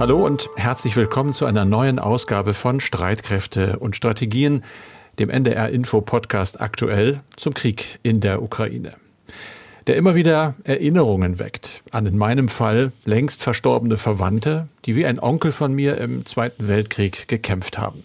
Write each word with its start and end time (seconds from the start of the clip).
Hallo 0.00 0.24
und 0.24 0.48
herzlich 0.56 0.96
willkommen 0.96 1.34
zu 1.34 1.44
einer 1.44 1.66
neuen 1.66 1.98
Ausgabe 1.98 2.54
von 2.54 2.80
Streitkräfte 2.80 3.78
und 3.80 3.94
Strategien, 3.94 4.64
dem 5.18 5.28
NDR 5.28 5.68
Info 5.68 6.00
Podcast 6.00 6.58
aktuell 6.58 7.20
zum 7.36 7.52
Krieg 7.52 7.98
in 8.02 8.20
der 8.20 8.42
Ukraine. 8.42 8.94
Der 9.86 9.96
immer 9.96 10.14
wieder 10.14 10.54
Erinnerungen 10.64 11.38
weckt 11.38 11.82
an 11.90 12.06
in 12.06 12.16
meinem 12.16 12.48
Fall 12.48 12.92
längst 13.04 13.42
verstorbene 13.42 13.98
Verwandte, 13.98 14.68
die 14.86 14.96
wie 14.96 15.04
ein 15.04 15.20
Onkel 15.20 15.52
von 15.52 15.74
mir 15.74 15.98
im 15.98 16.24
Zweiten 16.24 16.66
Weltkrieg 16.66 17.28
gekämpft 17.28 17.76
haben. 17.76 18.02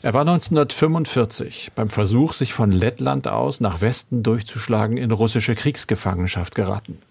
Er 0.00 0.14
war 0.14 0.22
1945 0.22 1.72
beim 1.74 1.90
Versuch, 1.90 2.32
sich 2.32 2.54
von 2.54 2.72
Lettland 2.72 3.28
aus 3.28 3.60
nach 3.60 3.82
Westen 3.82 4.22
durchzuschlagen, 4.22 4.96
in 4.96 5.10
russische 5.10 5.56
Kriegsgefangenschaft 5.56 6.54
geraten. 6.54 7.02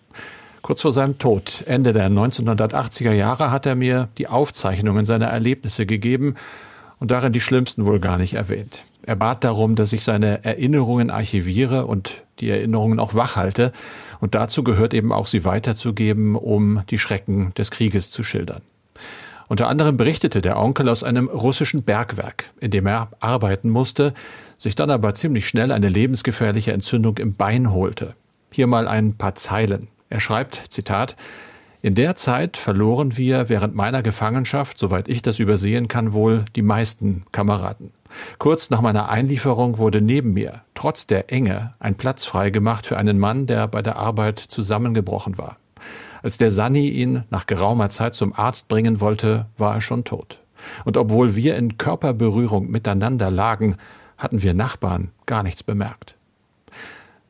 Kurz 0.61 0.83
vor 0.83 0.93
seinem 0.93 1.17
Tod, 1.17 1.63
Ende 1.65 1.91
der 1.91 2.09
1980er 2.09 3.13
Jahre, 3.13 3.49
hat 3.49 3.65
er 3.65 3.75
mir 3.75 4.09
die 4.19 4.27
Aufzeichnungen 4.27 5.05
seiner 5.05 5.25
Erlebnisse 5.25 5.87
gegeben 5.87 6.35
und 6.99 7.09
darin 7.09 7.33
die 7.33 7.41
schlimmsten 7.41 7.85
wohl 7.85 7.99
gar 7.99 8.19
nicht 8.19 8.35
erwähnt. 8.35 8.83
Er 9.03 9.15
bat 9.15 9.43
darum, 9.43 9.73
dass 9.73 9.91
ich 9.91 10.03
seine 10.03 10.45
Erinnerungen 10.45 11.09
archiviere 11.09 11.87
und 11.87 12.21
die 12.39 12.49
Erinnerungen 12.51 12.99
auch 12.99 13.15
wachhalte. 13.15 13.71
Und 14.19 14.35
dazu 14.35 14.63
gehört 14.63 14.93
eben 14.93 15.11
auch, 15.11 15.25
sie 15.25 15.45
weiterzugeben, 15.45 16.35
um 16.35 16.83
die 16.91 16.99
Schrecken 16.99 17.53
des 17.55 17.71
Krieges 17.71 18.11
zu 18.11 18.21
schildern. 18.21 18.61
Unter 19.47 19.67
anderem 19.67 19.97
berichtete 19.97 20.41
der 20.41 20.59
Onkel 20.59 20.87
aus 20.87 21.03
einem 21.03 21.27
russischen 21.27 21.83
Bergwerk, 21.83 22.51
in 22.59 22.69
dem 22.69 22.85
er 22.85 23.09
arbeiten 23.19 23.69
musste, 23.69 24.13
sich 24.57 24.75
dann 24.75 24.91
aber 24.91 25.15
ziemlich 25.15 25.47
schnell 25.47 25.71
eine 25.71 25.89
lebensgefährliche 25.89 26.71
Entzündung 26.71 27.17
im 27.17 27.33
Bein 27.33 27.73
holte. 27.73 28.13
Hier 28.51 28.67
mal 28.67 28.87
ein 28.87 29.15
paar 29.17 29.33
Zeilen. 29.33 29.87
Er 30.11 30.19
schreibt, 30.19 30.65
Zitat, 30.67 31.15
in 31.81 31.95
der 31.95 32.15
Zeit 32.15 32.57
verloren 32.57 33.15
wir 33.17 33.47
während 33.47 33.75
meiner 33.75 34.03
Gefangenschaft, 34.03 34.77
soweit 34.77 35.07
ich 35.07 35.21
das 35.21 35.39
übersehen 35.39 35.87
kann, 35.87 36.11
wohl 36.11 36.43
die 36.55 36.61
meisten 36.61 37.23
Kameraden. 37.31 37.91
Kurz 38.37 38.69
nach 38.69 38.81
meiner 38.81 39.07
Einlieferung 39.07 39.77
wurde 39.77 40.01
neben 40.01 40.33
mir, 40.33 40.63
trotz 40.75 41.07
der 41.07 41.31
Enge, 41.31 41.71
ein 41.79 41.95
Platz 41.95 42.25
freigemacht 42.25 42.85
für 42.85 42.97
einen 42.97 43.19
Mann, 43.19 43.47
der 43.47 43.69
bei 43.69 43.81
der 43.81 43.95
Arbeit 43.95 44.37
zusammengebrochen 44.37 45.37
war. 45.37 45.55
Als 46.21 46.37
der 46.37 46.51
Sani 46.51 46.89
ihn 46.89 47.23
nach 47.29 47.47
geraumer 47.47 47.89
Zeit 47.89 48.13
zum 48.13 48.33
Arzt 48.33 48.67
bringen 48.67 48.99
wollte, 48.99 49.45
war 49.57 49.75
er 49.75 49.81
schon 49.81 50.03
tot. 50.03 50.39
Und 50.83 50.97
obwohl 50.97 51.37
wir 51.37 51.55
in 51.55 51.77
Körperberührung 51.77 52.69
miteinander 52.69 53.31
lagen, 53.31 53.77
hatten 54.17 54.43
wir 54.43 54.53
Nachbarn 54.53 55.11
gar 55.25 55.41
nichts 55.41 55.63
bemerkt. 55.63 56.15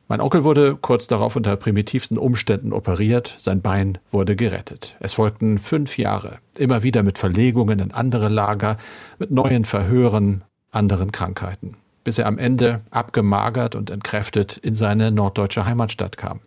Mein 0.08 0.20
Onkel 0.20 0.44
wurde 0.44 0.76
kurz 0.76 1.06
darauf 1.06 1.36
unter 1.36 1.56
primitivsten 1.56 2.18
Umständen 2.18 2.72
operiert, 2.72 3.34
sein 3.38 3.62
Bein 3.62 3.98
wurde 4.10 4.36
gerettet. 4.36 4.96
Es 5.00 5.14
folgten 5.14 5.58
fünf 5.58 5.96
Jahre, 5.96 6.38
immer 6.56 6.82
wieder 6.82 7.02
mit 7.02 7.18
Verlegungen 7.18 7.78
in 7.78 7.92
andere 7.92 8.28
Lager, 8.28 8.76
mit 9.18 9.30
neuen 9.30 9.64
Verhören, 9.64 10.44
anderen 10.70 11.12
Krankheiten, 11.12 11.76
bis 12.04 12.18
er 12.18 12.26
am 12.26 12.38
Ende 12.38 12.78
abgemagert 12.90 13.74
und 13.74 13.90
entkräftet 13.90 14.56
in 14.56 14.74
seine 14.74 15.12
norddeutsche 15.12 15.64
Heimatstadt 15.64 16.16
kam. 16.16 16.40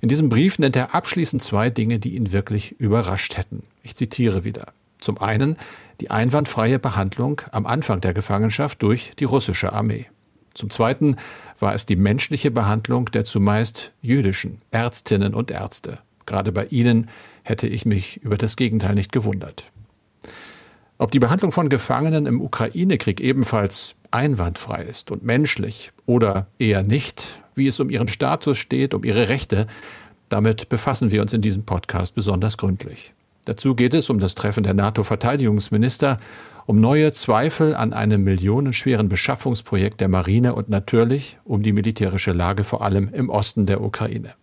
In 0.00 0.08
diesem 0.08 0.28
Brief 0.28 0.58
nennt 0.58 0.76
er 0.76 0.94
abschließend 0.94 1.42
zwei 1.42 1.70
Dinge, 1.70 1.98
die 1.98 2.14
ihn 2.14 2.32
wirklich 2.32 2.72
überrascht 2.78 3.36
hätten. 3.36 3.62
Ich 3.82 3.94
zitiere 3.94 4.44
wieder. 4.44 4.66
Zum 4.98 5.18
einen 5.18 5.56
die 6.00 6.10
einwandfreie 6.10 6.78
Behandlung 6.78 7.40
am 7.52 7.66
Anfang 7.66 8.00
der 8.00 8.12
Gefangenschaft 8.12 8.82
durch 8.82 9.12
die 9.18 9.24
russische 9.24 9.72
Armee. 9.72 10.06
Zum 10.54 10.70
Zweiten 10.70 11.16
war 11.58 11.74
es 11.74 11.86
die 11.86 11.96
menschliche 11.96 12.50
Behandlung 12.50 13.06
der 13.06 13.24
zumeist 13.24 13.92
jüdischen 14.02 14.58
Ärztinnen 14.70 15.34
und 15.34 15.50
Ärzte. 15.50 15.98
Gerade 16.26 16.52
bei 16.52 16.66
ihnen 16.66 17.08
hätte 17.42 17.66
ich 17.68 17.86
mich 17.86 18.18
über 18.18 18.36
das 18.36 18.56
Gegenteil 18.56 18.94
nicht 18.94 19.12
gewundert. 19.12 19.70
Ob 20.98 21.10
die 21.10 21.18
Behandlung 21.18 21.52
von 21.52 21.68
Gefangenen 21.68 22.26
im 22.26 22.40
Ukraine-Krieg 22.40 23.20
ebenfalls 23.20 23.94
einwandfrei 24.10 24.82
ist 24.82 25.10
und 25.10 25.24
menschlich 25.24 25.92
oder 26.06 26.46
eher 26.58 26.82
nicht, 26.82 27.40
wie 27.54 27.66
es 27.66 27.80
um 27.80 27.90
ihren 27.90 28.08
Status 28.08 28.58
steht, 28.58 28.94
um 28.94 29.04
ihre 29.04 29.28
Rechte, 29.28 29.66
damit 30.28 30.68
befassen 30.68 31.10
wir 31.10 31.22
uns 31.22 31.32
in 31.32 31.42
diesem 31.42 31.64
Podcast 31.64 32.14
besonders 32.14 32.56
gründlich. 32.56 33.12
Dazu 33.44 33.74
geht 33.74 33.94
es 33.94 34.10
um 34.10 34.18
das 34.18 34.34
Treffen 34.34 34.64
der 34.64 34.74
NATO-Verteidigungsminister 34.74 36.18
um 36.66 36.80
neue 36.80 37.12
Zweifel 37.12 37.74
an 37.74 37.92
einem 37.92 38.24
millionenschweren 38.24 39.08
Beschaffungsprojekt 39.08 40.00
der 40.00 40.08
Marine 40.08 40.54
und 40.54 40.68
natürlich 40.68 41.38
um 41.44 41.62
die 41.62 41.72
militärische 41.72 42.32
Lage 42.32 42.64
vor 42.64 42.82
allem 42.82 43.08
im 43.12 43.30
Osten 43.30 43.66
der 43.66 43.80
Ukraine. 43.80 44.34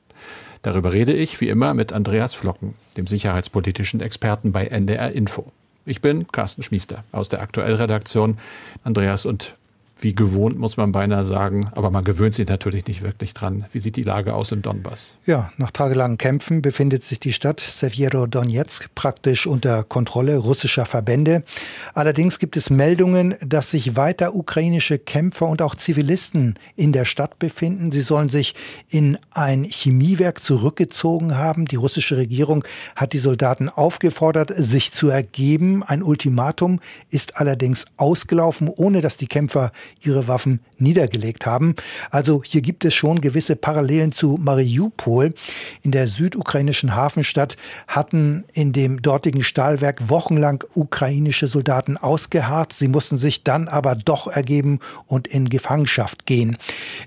Darüber 0.61 0.93
rede 0.93 1.13
ich 1.13 1.41
wie 1.41 1.49
immer 1.49 1.73
mit 1.73 1.91
Andreas 1.91 2.33
Flocken, 2.33 2.73
dem 2.95 3.05
sicherheitspolitischen 3.05 3.99
Experten 3.99 4.53
bei 4.53 4.67
NDR 4.67 5.11
Info. 5.11 5.51
Ich 5.85 5.99
bin 5.99 6.27
Carsten 6.27 6.63
Schmiester 6.63 7.03
aus 7.11 7.27
der 7.27 7.41
Aktuellredaktion. 7.41 8.37
Andreas, 8.85 9.25
und 9.25 9.55
wie 10.03 10.13
gewohnt, 10.15 10.57
muss 10.57 10.77
man 10.77 10.91
beinahe 10.91 11.25
sagen. 11.25 11.69
Aber 11.73 11.91
man 11.91 12.03
gewöhnt 12.03 12.33
sich 12.33 12.47
natürlich 12.47 12.85
nicht 12.87 13.01
wirklich 13.01 13.33
dran. 13.33 13.65
Wie 13.71 13.79
sieht 13.79 13.95
die 13.95 14.03
Lage 14.03 14.33
aus 14.33 14.51
im 14.51 14.61
Donbass? 14.61 15.17
Ja, 15.25 15.51
nach 15.57 15.71
tagelangen 15.71 16.17
Kämpfen 16.17 16.61
befindet 16.61 17.03
sich 17.03 17.19
die 17.19 17.33
Stadt 17.33 17.59
Severo-Donetsk 17.59 18.93
praktisch 18.95 19.47
unter 19.47 19.83
Kontrolle 19.83 20.37
russischer 20.37 20.85
Verbände. 20.85 21.43
Allerdings 21.93 22.39
gibt 22.39 22.57
es 22.57 22.69
Meldungen, 22.69 23.35
dass 23.45 23.71
sich 23.71 23.95
weiter 23.95 24.35
ukrainische 24.35 24.99
Kämpfer 24.99 25.47
und 25.47 25.61
auch 25.61 25.75
Zivilisten 25.75 26.55
in 26.75 26.91
der 26.91 27.05
Stadt 27.05 27.39
befinden. 27.39 27.91
Sie 27.91 28.01
sollen 28.01 28.29
sich 28.29 28.55
in 28.89 29.17
ein 29.31 29.63
Chemiewerk 29.63 30.41
zurückgezogen 30.41 31.37
haben. 31.37 31.65
Die 31.65 31.75
russische 31.75 32.17
Regierung 32.17 32.63
hat 32.95 33.13
die 33.13 33.17
Soldaten 33.17 33.69
aufgefordert, 33.69 34.51
sich 34.55 34.91
zu 34.91 35.09
ergeben. 35.09 35.83
Ein 35.83 36.03
Ultimatum 36.03 36.79
ist 37.09 37.37
allerdings 37.37 37.85
ausgelaufen, 37.97 38.67
ohne 38.67 39.01
dass 39.01 39.17
die 39.17 39.27
Kämpfer 39.27 39.71
ihre 40.01 40.27
Waffen 40.27 40.59
niedergelegt 40.77 41.45
haben. 41.45 41.75
Also 42.11 42.43
hier 42.45 42.61
gibt 42.61 42.85
es 42.85 42.93
schon 42.93 43.21
gewisse 43.21 43.55
Parallelen 43.55 44.11
zu 44.11 44.37
Mariupol. 44.39 45.33
In 45.81 45.91
der 45.91 46.07
südukrainischen 46.07 46.95
Hafenstadt 46.95 47.55
hatten 47.87 48.45
in 48.53 48.73
dem 48.73 49.01
dortigen 49.01 49.43
Stahlwerk 49.43 50.09
wochenlang 50.09 50.63
ukrainische 50.73 51.47
Soldaten 51.47 51.97
ausgeharrt. 51.97 52.73
Sie 52.73 52.87
mussten 52.87 53.17
sich 53.17 53.43
dann 53.43 53.67
aber 53.67 53.95
doch 53.95 54.27
ergeben 54.27 54.79
und 55.07 55.27
in 55.27 55.49
Gefangenschaft 55.49 56.25
gehen. 56.25 56.57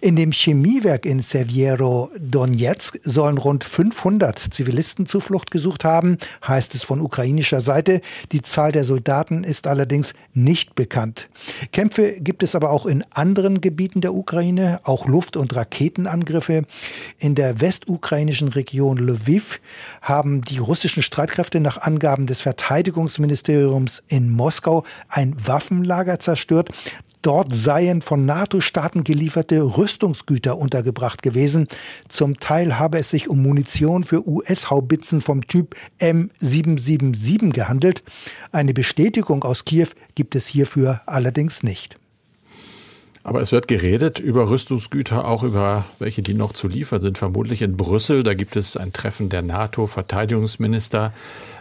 In 0.01 0.17
dem 0.17 0.33
Chemiewerk 0.33 1.07
in 1.07 1.21
Seviero 1.21 2.11
Donetsk 2.19 2.99
sollen 3.03 3.39
rund 3.39 3.65
500 3.65 4.39
Zivilisten 4.39 5.07
Zuflucht 5.07 5.51
gesucht 5.51 5.85
haben, 5.85 6.19
heißt 6.47 6.75
es 6.75 6.85
von 6.85 7.01
ukrainischer 7.01 7.61
Seite. 7.61 8.01
Die 8.33 8.43
Zahl 8.43 8.73
der 8.73 8.85
Soldaten 8.85 9.45
ist 9.45 9.67
allerdings 9.67 10.15
nicht 10.33 10.75
bekannt. 10.75 11.29
Kämpfe 11.73 12.21
gibt 12.21 12.43
es 12.43 12.55
aber 12.55 12.66
auch 12.71 12.87
in 12.87 13.05
anderen 13.11 13.61
Gebieten 13.61 14.01
der 14.01 14.15
Ukraine, 14.15 14.81
auch 14.85 15.07
Luft- 15.07 15.37
und 15.37 15.55
Raketenangriffe. 15.55 16.63
In 17.19 17.35
der 17.35 17.61
westukrainischen 17.61 18.49
Region 18.49 18.99
Lviv 18.99 19.61
haben 20.03 20.43
die 20.43 20.59
russischen 20.59 21.03
Streitkräfte 21.03 21.61
nach 21.61 21.79
Angaben 21.79 22.27
des 22.27 22.43
Verteidigungsministeriums 22.43 24.03
in 24.09 24.31
Moskau 24.31 24.85
ein 25.09 25.35
Waffenlager 25.47 26.19
zerstört. 26.19 26.71
Dort 27.27 27.53
seien 27.53 28.03
von 28.03 28.25
NATO-Staaten 28.25 29.03
gelieferte 29.03 29.61
Rüstungsgüter 29.61 30.59
untergebracht 30.59 31.23
gewesen. 31.23 31.67
Zum 32.09 32.39
Teil 32.39 32.79
habe 32.79 32.99
es 32.99 33.11
sich 33.11 33.29
um 33.29 33.43
Munition 33.43 34.05
für 34.05 34.29
US-Haubitzen 34.29 35.21
vom 35.21 35.45
Typ 35.47 35.75
M777 35.99 37.53
gehandelt. 37.53 38.05
Eine 38.53 38.75
Bestätigung 38.75 39.43
aus 39.43 39.65
Kiew 39.65 39.89
gibt 40.15 40.37
es 40.37 40.47
hierfür 40.47 41.01
allerdings 41.07 41.65
nicht. 41.65 41.99
Aber 43.27 43.41
es 43.41 43.51
wird 43.51 43.67
geredet 43.67 44.21
über 44.21 44.49
Rüstungsgüter, 44.51 45.25
auch 45.25 45.43
über 45.43 45.85
welche, 45.99 46.23
die 46.23 46.33
noch 46.33 46.53
zu 46.53 46.69
liefern 46.69 47.01
sind, 47.01 47.19
vermutlich 47.19 47.61
in 47.61 47.77
Brüssel. 47.77 48.23
Da 48.23 48.35
gibt 48.35 48.55
es 48.55 48.77
ein 48.77 48.93
Treffen 48.93 49.31
der 49.31 49.43
NATO-Verteidigungsminister. 49.43 51.13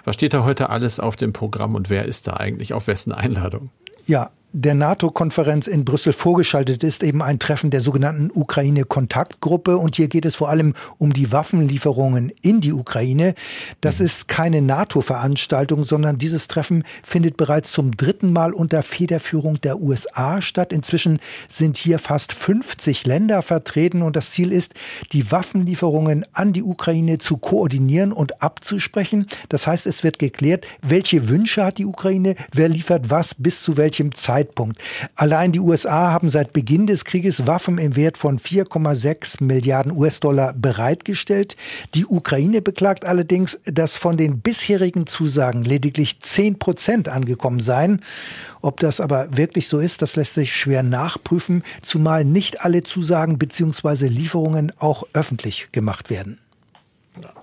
Was 0.04 0.14
steht 0.14 0.36
da 0.36 0.44
heute 0.44 0.70
alles 0.70 1.00
auf 1.00 1.16
dem 1.16 1.34
Programm 1.34 1.74
und 1.74 1.90
wer 1.90 2.06
ist 2.06 2.28
da 2.28 2.34
eigentlich 2.34 2.74
auf 2.76 2.86
wessen 2.86 3.12
Einladung? 3.12 3.72
Ja, 4.06 4.30
der 4.58 4.74
NATO-Konferenz 4.74 5.68
in 5.68 5.84
Brüssel 5.84 6.14
vorgeschaltet 6.14 6.82
ist, 6.86 7.04
eben 7.04 7.22
ein 7.22 7.40
Treffen 7.40 7.72
der 7.72 7.82
sogenannten 7.82 8.32
Ukraine-Kontaktgruppe. 8.34 9.78
Und 9.78 9.98
hier 9.98 10.08
geht 10.08 10.24
es 10.24 10.38
vor 10.38 10.48
allem 10.48 10.76
um 10.98 11.12
die 11.12 11.34
Waffenlieferungen 11.34 12.32
in 12.42 12.62
die 12.62 12.72
Ukraine. 12.72 13.36
Das 13.82 14.00
ist 14.00 14.30
keine 14.30 14.62
NATO-Veranstaltung, 14.62 15.84
sondern 15.84 16.18
dieses 16.18 16.48
Treffen 16.48 16.86
findet 17.04 17.36
bereits 17.36 17.74
zum 17.74 17.98
dritten 17.98 18.32
Mal 18.32 18.54
unter 18.54 18.82
Federführung 18.82 19.60
der 19.60 19.82
USA 19.82 20.42
statt. 20.42 20.72
Inzwischen 20.72 21.20
sind 21.50 21.76
hier 21.76 22.00
fast 22.00 22.32
50 22.32 23.06
Länder 23.06 23.42
vertreten 23.42 24.04
und 24.04 24.16
das 24.16 24.32
Ziel 24.32 24.54
ist, 24.54 24.74
die 25.12 25.34
Waffenlieferungen 25.34 26.26
an 26.32 26.54
die 26.54 26.64
Ukraine 26.64 27.18
zu 27.18 27.36
koordinieren 27.36 28.14
und 28.14 28.42
abzusprechen. 28.42 29.28
Das 29.50 29.68
heißt, 29.68 29.86
es 29.86 30.06
wird 30.06 30.18
geklärt, 30.18 30.66
welche 30.82 31.28
Wünsche 31.28 31.66
hat 31.66 31.78
die 31.78 31.86
Ukraine, 31.86 32.36
wer 32.54 32.70
liefert 32.70 33.10
was 33.10 33.36
bis 33.36 33.62
zu 33.62 33.76
welchem 33.76 34.16
Zeitpunkt 34.16 34.45
Streitpunkt. 34.46 34.80
Allein 35.16 35.52
die 35.52 35.60
USA 35.60 36.12
haben 36.12 36.30
seit 36.30 36.54
Beginn 36.54 36.88
des 36.88 37.06
Krieges 37.06 37.48
Waffen 37.48 37.78
im 37.78 37.96
Wert 37.96 38.18
von 38.18 38.40
4,6 38.40 39.44
Milliarden 39.44 39.92
US-Dollar 39.92 40.54
bereitgestellt. 40.54 41.56
Die 41.94 42.06
Ukraine 42.06 42.62
beklagt 42.62 43.06
allerdings, 43.06 43.60
dass 43.66 43.98
von 43.98 44.18
den 44.18 44.40
bisherigen 44.40 45.08
Zusagen 45.08 45.64
lediglich 45.64 46.20
10 46.20 46.60
Prozent 46.60 47.10
angekommen 47.10 47.60
seien. 47.60 48.02
Ob 48.62 48.80
das 48.80 49.00
aber 49.00 49.36
wirklich 49.36 49.68
so 49.68 49.80
ist, 49.80 50.02
das 50.02 50.16
lässt 50.16 50.36
sich 50.36 50.54
schwer 50.54 50.84
nachprüfen, 50.84 51.64
zumal 51.82 52.26
nicht 52.26 52.62
alle 52.62 52.84
Zusagen 52.84 53.38
bzw. 53.38 54.08
Lieferungen 54.08 54.72
auch 54.80 55.04
öffentlich 55.14 55.70
gemacht 55.72 56.10
werden. 56.10 56.40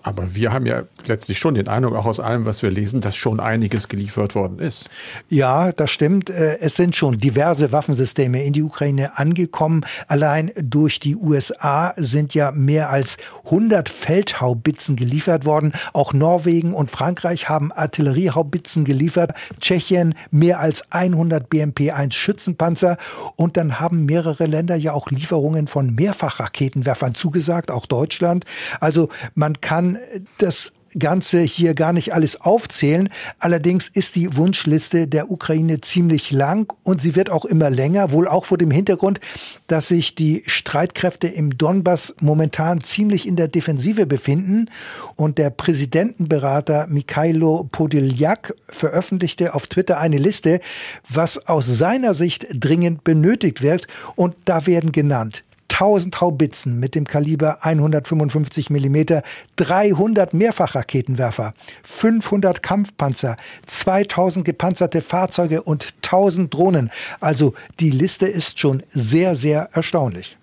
Aber 0.02 0.34
wir 0.34 0.52
haben 0.52 0.66
ja 0.66 0.82
letztlich 1.06 1.38
schon 1.38 1.54
den 1.54 1.68
Eindruck, 1.68 1.94
auch 1.94 2.06
aus 2.06 2.20
allem, 2.20 2.44
was 2.44 2.62
wir 2.62 2.70
lesen, 2.70 3.00
dass 3.00 3.16
schon 3.16 3.40
einiges 3.40 3.88
geliefert 3.88 4.34
worden 4.34 4.58
ist. 4.58 4.88
Ja, 5.28 5.72
das 5.72 5.90
stimmt. 5.90 6.30
Äh, 6.30 6.58
es 6.58 6.76
sind 6.76 6.96
schon 6.96 7.18
diverse 7.18 7.72
Waffensysteme 7.72 8.42
in 8.44 8.52
die 8.52 8.62
Ukraine 8.62 9.18
angekommen. 9.18 9.84
Allein 10.08 10.50
durch 10.60 11.00
die 11.00 11.16
USA 11.16 11.94
sind 11.96 12.34
ja 12.34 12.50
mehr 12.50 12.90
als 12.90 13.16
100 13.44 13.88
Feldhaubitzen 13.88 14.96
geliefert 14.96 15.44
worden. 15.44 15.72
Auch 15.92 16.12
Norwegen 16.12 16.74
und 16.74 16.90
Frankreich 16.90 17.48
haben 17.48 17.72
Artilleriehaubitzen 17.72 18.84
geliefert. 18.84 19.32
Tschechien 19.60 20.14
mehr 20.30 20.60
als 20.60 20.90
100 20.90 21.48
BMP-1 21.48 22.12
Schützenpanzer. 22.12 22.98
Und 23.36 23.56
dann 23.56 23.80
haben 23.80 24.04
mehrere 24.04 24.46
Länder 24.46 24.76
ja 24.76 24.92
auch 24.92 25.10
Lieferungen 25.10 25.68
von 25.68 25.94
Mehrfachraketenwerfern 25.94 27.14
zugesagt, 27.14 27.70
auch 27.70 27.86
Deutschland. 27.86 28.44
Also 28.80 29.08
man 29.34 29.60
kann 29.62 29.98
das 30.38 30.72
Ganze 30.98 31.40
hier 31.40 31.74
gar 31.74 31.92
nicht 31.92 32.14
alles 32.14 32.40
aufzählen. 32.40 33.08
Allerdings 33.38 33.88
ist 33.88 34.14
die 34.16 34.36
Wunschliste 34.36 35.06
der 35.06 35.30
Ukraine 35.30 35.80
ziemlich 35.80 36.32
lang 36.32 36.72
und 36.82 37.00
sie 37.00 37.14
wird 37.16 37.30
auch 37.30 37.44
immer 37.44 37.70
länger, 37.70 38.12
wohl 38.12 38.28
auch 38.28 38.44
vor 38.44 38.58
dem 38.58 38.70
Hintergrund, 38.70 39.20
dass 39.66 39.88
sich 39.88 40.14
die 40.14 40.42
Streitkräfte 40.46 41.28
im 41.28 41.56
Donbass 41.56 42.14
momentan 42.20 42.80
ziemlich 42.80 43.26
in 43.26 43.36
der 43.36 43.48
Defensive 43.48 44.06
befinden. 44.06 44.68
Und 45.16 45.38
der 45.38 45.50
Präsidentenberater 45.50 46.86
Mikhailo 46.88 47.68
Podiljak 47.70 48.54
veröffentlichte 48.68 49.54
auf 49.54 49.66
Twitter 49.66 49.98
eine 49.98 50.18
Liste, 50.18 50.60
was 51.08 51.46
aus 51.46 51.66
seiner 51.66 52.14
Sicht 52.14 52.46
dringend 52.52 53.04
benötigt 53.04 53.62
wird. 53.62 53.86
Und 54.14 54.34
da 54.44 54.66
werden 54.66 54.92
genannt 54.92 55.44
1000 55.72 56.20
Haubitzen 56.20 56.78
mit 56.78 56.94
dem 56.94 57.06
Kaliber 57.06 57.64
155 57.64 58.70
mm, 58.70 59.20
300 59.56 60.34
Mehrfachraketenwerfer, 60.34 61.54
500 61.82 62.62
Kampfpanzer, 62.62 63.36
2000 63.66 64.44
gepanzerte 64.44 65.02
Fahrzeuge 65.02 65.62
und 65.62 65.94
1000 66.04 66.52
Drohnen. 66.52 66.90
Also 67.20 67.54
die 67.80 67.90
Liste 67.90 68.26
ist 68.26 68.58
schon 68.58 68.82
sehr, 68.90 69.34
sehr 69.34 69.68
erstaunlich. 69.72 70.36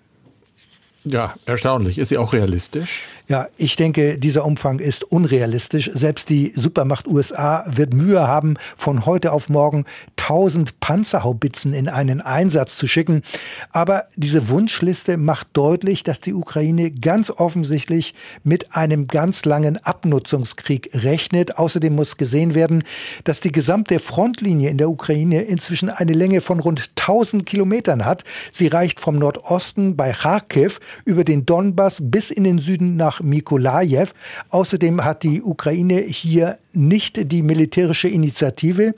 Ja, 1.04 1.34
erstaunlich. 1.46 1.98
Ist 1.98 2.10
sie 2.10 2.18
auch 2.18 2.32
realistisch? 2.32 3.02
Ja, 3.30 3.46
ich 3.56 3.76
denke, 3.76 4.18
dieser 4.18 4.44
Umfang 4.44 4.80
ist 4.80 5.04
unrealistisch. 5.04 5.88
Selbst 5.94 6.30
die 6.30 6.52
Supermacht 6.56 7.06
USA 7.06 7.64
wird 7.68 7.94
Mühe 7.94 8.26
haben, 8.26 8.56
von 8.76 9.06
heute 9.06 9.30
auf 9.30 9.48
morgen 9.48 9.84
1000 10.16 10.80
Panzerhaubitzen 10.80 11.72
in 11.72 11.88
einen 11.88 12.20
Einsatz 12.20 12.76
zu 12.76 12.88
schicken. 12.88 13.22
Aber 13.70 14.06
diese 14.16 14.48
Wunschliste 14.48 15.16
macht 15.16 15.46
deutlich, 15.52 16.02
dass 16.02 16.20
die 16.20 16.34
Ukraine 16.34 16.90
ganz 16.90 17.30
offensichtlich 17.30 18.14
mit 18.42 18.74
einem 18.74 19.06
ganz 19.06 19.44
langen 19.44 19.76
Abnutzungskrieg 19.76 20.90
rechnet. 20.92 21.56
Außerdem 21.56 21.94
muss 21.94 22.16
gesehen 22.16 22.56
werden, 22.56 22.82
dass 23.22 23.38
die 23.38 23.52
gesamte 23.52 24.00
Frontlinie 24.00 24.70
in 24.70 24.78
der 24.78 24.90
Ukraine 24.90 25.42
inzwischen 25.42 25.88
eine 25.88 26.14
Länge 26.14 26.40
von 26.40 26.58
rund 26.58 26.90
1000 26.98 27.46
Kilometern 27.46 28.04
hat. 28.04 28.24
Sie 28.50 28.66
reicht 28.66 28.98
vom 28.98 29.20
Nordosten 29.20 29.96
bei 29.96 30.10
Kharkiv 30.10 30.80
über 31.04 31.22
den 31.22 31.46
Donbass 31.46 31.98
bis 32.00 32.32
in 32.32 32.42
den 32.42 32.58
Süden 32.58 32.96
nach 32.96 33.19
Mikolajew. 33.22 34.08
Außerdem 34.50 35.04
hat 35.04 35.22
die 35.22 35.42
Ukraine 35.42 36.00
hier 36.00 36.58
nicht 36.72 37.32
die 37.32 37.42
militärische 37.42 38.08
Initiative. 38.08 38.94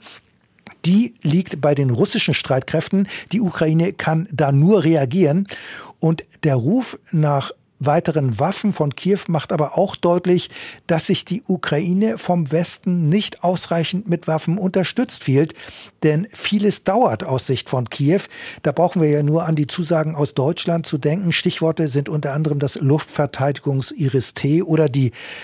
Die 0.85 1.13
liegt 1.21 1.61
bei 1.61 1.75
den 1.75 1.89
russischen 1.89 2.33
Streitkräften. 2.33 3.07
Die 3.31 3.41
Ukraine 3.41 3.93
kann 3.93 4.27
da 4.31 4.51
nur 4.51 4.83
reagieren. 4.83 5.47
Und 5.99 6.25
der 6.43 6.55
Ruf 6.55 6.97
nach 7.11 7.51
weiteren 7.85 8.39
Waffen 8.39 8.73
von 8.73 8.95
Kiew 8.95 9.19
macht 9.27 9.51
aber 9.51 9.77
auch 9.77 9.95
deutlich, 9.95 10.49
dass 10.87 11.07
sich 11.07 11.25
die 11.25 11.43
Ukraine 11.47 12.17
vom 12.17 12.51
Westen 12.51 13.09
nicht 13.09 13.43
ausreichend 13.43 14.09
mit 14.09 14.27
Waffen 14.27 14.57
unterstützt 14.57 15.23
fühlt. 15.23 15.53
Denn 16.03 16.27
vieles 16.31 16.83
dauert 16.83 17.23
aus 17.23 17.47
Sicht 17.47 17.69
von 17.69 17.89
Kiew. 17.89 18.21
Da 18.61 18.71
brauchen 18.71 19.01
wir 19.01 19.09
ja 19.09 19.23
nur 19.23 19.45
an 19.45 19.55
die 19.55 19.67
Zusagen 19.67 20.15
aus 20.15 20.33
Deutschland 20.33 20.85
zu 20.85 20.97
denken. 20.97 21.31
Stichworte 21.31 21.87
sind 21.87 22.09
unter 22.09 22.33
anderem 22.33 22.59
das 22.59 22.75
Luftverteidigungs-Iris-T 22.75 24.63
oder 24.63 24.83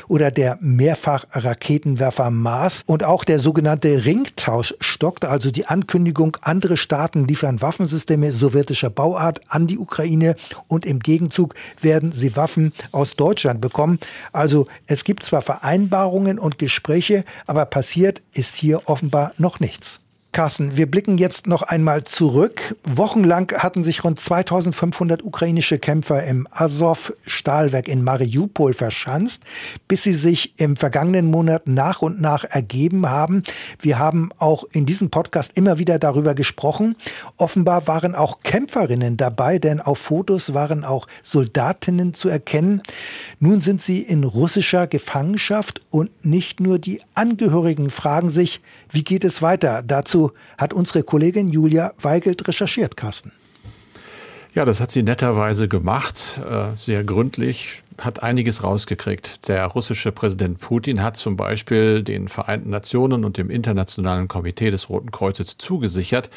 oder 0.08 0.32
der 0.32 0.58
Mehrfachraketenwerfer 0.62 2.30
Mars 2.30 2.84
und 2.86 3.04
auch 3.04 3.24
der 3.24 3.40
sogenannte 3.40 4.06
Ringtausch 4.06 4.76
stockt, 4.80 5.26
also 5.26 5.52
die 5.52 5.66
Ankündigung, 5.66 6.38
andere 6.42 6.78
Staaten 6.78 7.28
liefern 7.28 7.62
Waffensysteme 7.62 8.32
sowjetischer 8.32 8.90
Bauart 8.90 9.42
an 9.48 9.68
die 9.68 9.78
Ukraine 9.78 10.36
und 10.68 10.86
im 10.86 11.00
Gegenzug 11.00 11.56
werden 11.82 12.12
sie 12.12 12.29
Waffen 12.36 12.74
aus 12.92 13.16
Deutschland 13.16 13.62
bekommen. 13.62 14.00
Also 14.32 14.68
es 14.88 15.04
gibt 15.04 15.24
zwar 15.24 15.42
Vereinbarungen 15.42 16.40
und 16.40 16.58
Gespräche, 16.58 17.24
aber 17.48 17.66
passiert 17.66 18.22
ist 18.34 18.58
hier 18.58 18.88
offenbar 18.90 19.34
noch 19.38 19.60
nichts. 19.60 20.00
Carsten, 20.32 20.78
wir 20.78 20.90
blicken 20.90 21.18
jetzt 21.18 21.48
noch 21.48 21.64
einmal 21.64 22.04
zurück. 22.04 22.76
Wochenlang 22.84 23.52
hatten 23.58 23.84
sich 23.84 24.04
rund 24.04 24.20
2500 24.20 25.24
ukrainische 25.24 25.80
Kämpfer 25.80 26.24
im 26.24 26.48
Azov-Stahlwerk 26.52 27.88
in 27.88 28.04
Mariupol 28.04 28.74
verschanzt, 28.74 29.42
bis 29.88 30.04
sie 30.04 30.14
sich 30.14 30.54
im 30.60 30.78
vergangenen 30.78 31.32
Monat 31.32 31.68
nach 31.68 32.04
und 32.04 32.22
nach 32.22 32.44
ergeben 32.44 33.10
haben. 33.10 33.42
Wir 33.82 33.98
haben 33.98 34.30
auch 34.38 34.66
in 34.72 34.86
diesem 34.86 35.10
Podcast 35.10 35.54
immer 35.56 35.80
wieder 35.80 35.98
darüber 35.98 36.36
gesprochen. 36.36 36.96
Offenbar 37.38 37.88
waren 37.88 38.14
auch 38.14 38.42
Kämpferinnen 38.44 39.18
dabei, 39.18 39.58
denn 39.58 39.82
auf 39.82 39.98
Fotos 39.98 40.54
waren 40.54 40.84
auch 40.84 41.08
Soldatinnen 41.24 42.14
zu 42.14 42.30
erkennen. 42.30 42.84
Nun 43.40 43.62
sind 43.62 43.82
sie 43.82 44.02
in 44.04 44.24
russischer 44.24 44.86
Gefangenschaft 44.86 45.82
und 45.90 46.24
nicht 46.24 46.60
nur 46.60 46.78
die 46.78 47.02
Angehörigen 47.16 47.90
fragen 47.90 48.30
sich, 48.30 48.62
wie 48.92 49.04
geht 49.04 49.24
es 49.24 49.42
weiter? 49.42 49.82
Dazu 49.82 50.19
Dazu 50.20 50.32
hat 50.58 50.74
unsere 50.74 51.04
Kollegin 51.04 51.50
Julia 51.50 51.94
Weigelt 52.02 52.46
recherchiert, 52.48 52.98
Carsten. 52.98 53.32
Ja, 54.54 54.66
das 54.66 54.82
hat 54.82 54.92
sie 54.92 55.04
netterweise 55.04 55.68
gemacht, 55.68 56.40
äh, 56.50 56.76
sehr 56.76 57.04
gründlich, 57.04 57.84
hat 58.02 58.24
einiges 58.24 58.64
rausgekriegt. 58.64 59.48
Der 59.48 59.66
russische 59.68 60.12
Präsident 60.12 60.60
Putin 60.60 61.04
hat 61.04 61.18
zum 61.18 61.38
Beispiel 61.38 62.04
den 62.04 62.28
Vereinten 62.28 62.72
Nationen 62.72 63.24
und 63.24 63.38
dem 63.38 63.50
Internationalen 63.50 64.28
Komitee 64.28 64.72
des 64.72 64.90
Roten 64.90 65.12
Kreuzes 65.12 65.58
zugesichert, 65.58 66.30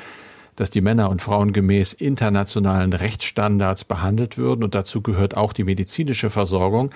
dass 0.56 0.68
die 0.70 0.82
Männer 0.82 1.08
und 1.08 1.22
Frauen 1.22 1.52
gemäß 1.52 1.94
internationalen 1.94 2.92
Rechtsstandards 2.92 3.84
behandelt 3.84 4.36
würden 4.36 4.62
und 4.62 4.74
dazu 4.74 5.00
gehört 5.00 5.36
auch 5.36 5.54
die 5.54 5.64
medizinische 5.64 6.28
Versorgung. 6.28 6.90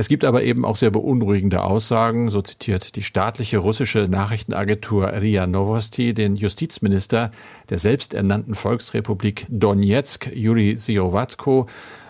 Es 0.00 0.08
gibt 0.08 0.24
aber 0.24 0.42
eben 0.44 0.64
auch 0.64 0.76
sehr 0.76 0.90
beunruhigende 0.90 1.62
Aussagen, 1.62 2.30
so 2.30 2.40
zitiert 2.40 2.96
die 2.96 3.02
staatliche 3.02 3.58
russische 3.58 4.08
Nachrichtenagentur 4.08 5.12
RIA 5.12 5.46
Novosti 5.46 6.14
den 6.14 6.36
Justizminister 6.36 7.30
der 7.68 7.76
selbsternannten 7.76 8.54
Volksrepublik 8.54 9.44
Donetsk, 9.50 10.30
Juri 10.34 10.78
Siovatko, 10.78 11.66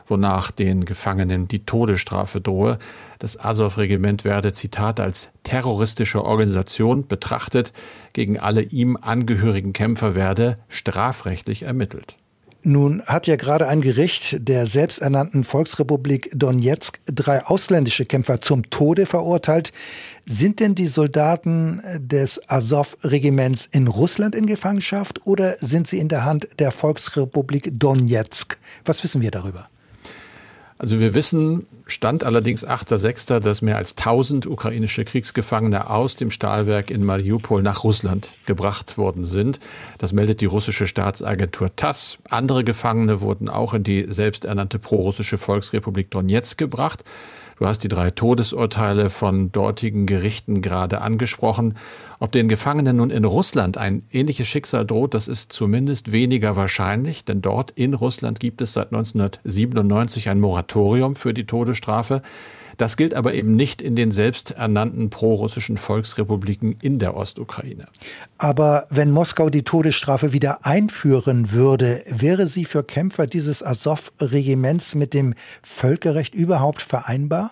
wonach 0.07 0.53
den 0.53 0.85
Gefangenen 0.85 1.49
die 1.49 1.67
Todesstrafe 1.67 2.41
drohe. 2.41 2.79
Das 3.19 3.45
Azov-Regiment 3.45 4.25
werde, 4.25 4.53
Zitat, 4.53 5.01
als 5.01 5.31
terroristische 5.43 6.25
Organisation 6.25 7.09
betrachtet, 7.09 7.73
gegen 8.13 8.39
alle 8.39 8.63
ihm 8.63 8.99
angehörigen 9.01 9.73
Kämpfer 9.73 10.15
werde 10.15 10.55
strafrechtlich 10.69 11.65
ermittelt. 11.65 12.20
Nun 12.63 13.03
hat 13.07 13.27
ja 13.27 13.37
gerade 13.37 13.69
ein 13.69 13.81
Gericht 13.81 14.37
der 14.47 14.67
selbsternannten 14.67 15.45
Volksrepublik 15.45 16.31
Donetsk 16.35 17.01
drei 17.07 17.47
ausländische 17.47 18.05
Kämpfer 18.05 18.43
zum 18.43 18.69
Tode 18.69 19.07
verurteilt. 19.07 19.73
Sind 20.27 20.61
denn 20.61 20.75
die 20.75 20.87
Soldaten 20.87 21.81
des 21.99 22.39
Azov-Regiments 22.51 23.67
in 23.73 23.87
Russland 23.87 24.35
in 24.35 24.45
Gefangenschaft 24.45 25.27
oder 25.27 25.57
sind 25.59 25.89
sie 25.89 25.99
in 25.99 26.09
der 26.09 26.25
Hand 26.25 26.49
der 26.59 26.71
Volksrepublik 26.71 27.71
Donetsk? 27.73 28.59
Was 28.85 29.03
wissen 29.03 29.23
wir 29.23 29.31
darüber? 29.31 29.70
Also 30.81 30.99
wir 30.99 31.13
wissen, 31.13 31.67
Stand 31.87 32.25
allerdings 32.25 32.67
8.6., 32.67 33.41
dass 33.41 33.61
mehr 33.61 33.77
als 33.77 33.99
1000 33.99 34.47
ukrainische 34.47 35.05
Kriegsgefangene 35.05 35.91
aus 35.91 36.17
dem 36.17 36.31
Stahlwerk 36.31 36.91
in 36.91 37.05
Mariupol 37.05 37.61
nach 37.63 37.85
Russland 37.85 38.31
gebracht 38.47 38.97
worden 38.97 39.27
sind. 39.27 39.61
Das 39.99 40.15
meldet 40.15 40.41
die 40.41 40.47
russische 40.47 40.87
Staatsagentur 40.87 41.77
TASS. 41.77 42.17
Andere 42.31 42.65
Gefangene 42.65 43.21
wurden 43.21 43.51
auch 43.51 43.75
in 43.75 43.83
die 43.83 44.07
selbsternannte 44.09 44.79
prorussische 44.79 45.37
Volksrepublik 45.37 46.11
Donetsk 46.11 46.57
gebracht. 46.57 47.05
Du 47.61 47.67
hast 47.67 47.85
die 47.85 47.89
drei 47.89 48.11
Todesurteile 48.11 49.11
von 49.11 49.53
dortigen 49.53 50.07
Gerichten 50.07 50.63
gerade 50.63 51.03
angesprochen. 51.03 51.75
Ob 52.19 52.33
den 52.33 52.49
Gefangenen 52.49 52.97
nun 52.97 53.11
in 53.11 53.27
Russland 53.27 53.77
ein 53.77 54.03
ähnliches 54.11 54.49
Schicksal 54.49 54.87
droht, 54.87 55.13
das 55.13 55.29
ist 55.29 55.53
zumindest 55.53 56.11
weniger 56.11 56.57
wahrscheinlich, 56.57 57.27
denn 57.27 57.43
dort 57.43 57.71
in 57.73 57.93
Russland 57.93 58.41
gibt 58.41 58.63
es 58.63 58.73
seit 58.73 58.95
1997 58.95 60.31
ein 60.31 60.41
Moratorium 60.41 61.17
für 61.17 61.35
die 61.35 61.45
Todesstrafe. 61.45 62.23
Das 62.81 62.97
gilt 62.97 63.13
aber 63.13 63.35
eben 63.35 63.53
nicht 63.53 63.83
in 63.83 63.95
den 63.95 64.11
selbsternannten 64.11 65.11
prorussischen 65.11 65.77
Volksrepubliken 65.77 66.79
in 66.81 66.99
der 66.99 67.15
Ostukraine. 67.15 67.85
Aber 68.39 68.87
wenn 68.89 69.11
Moskau 69.11 69.51
die 69.51 69.65
Todesstrafe 69.65 70.33
wieder 70.33 70.65
einführen 70.65 71.53
würde, 71.53 72.03
wäre 72.09 72.47
sie 72.47 72.65
für 72.65 72.83
Kämpfer 72.83 73.27
dieses 73.27 73.63
Azov-Regiments 73.63 74.95
mit 74.95 75.13
dem 75.13 75.35
Völkerrecht 75.63 76.35
überhaupt 76.35 76.81
vereinbar? 76.81 77.51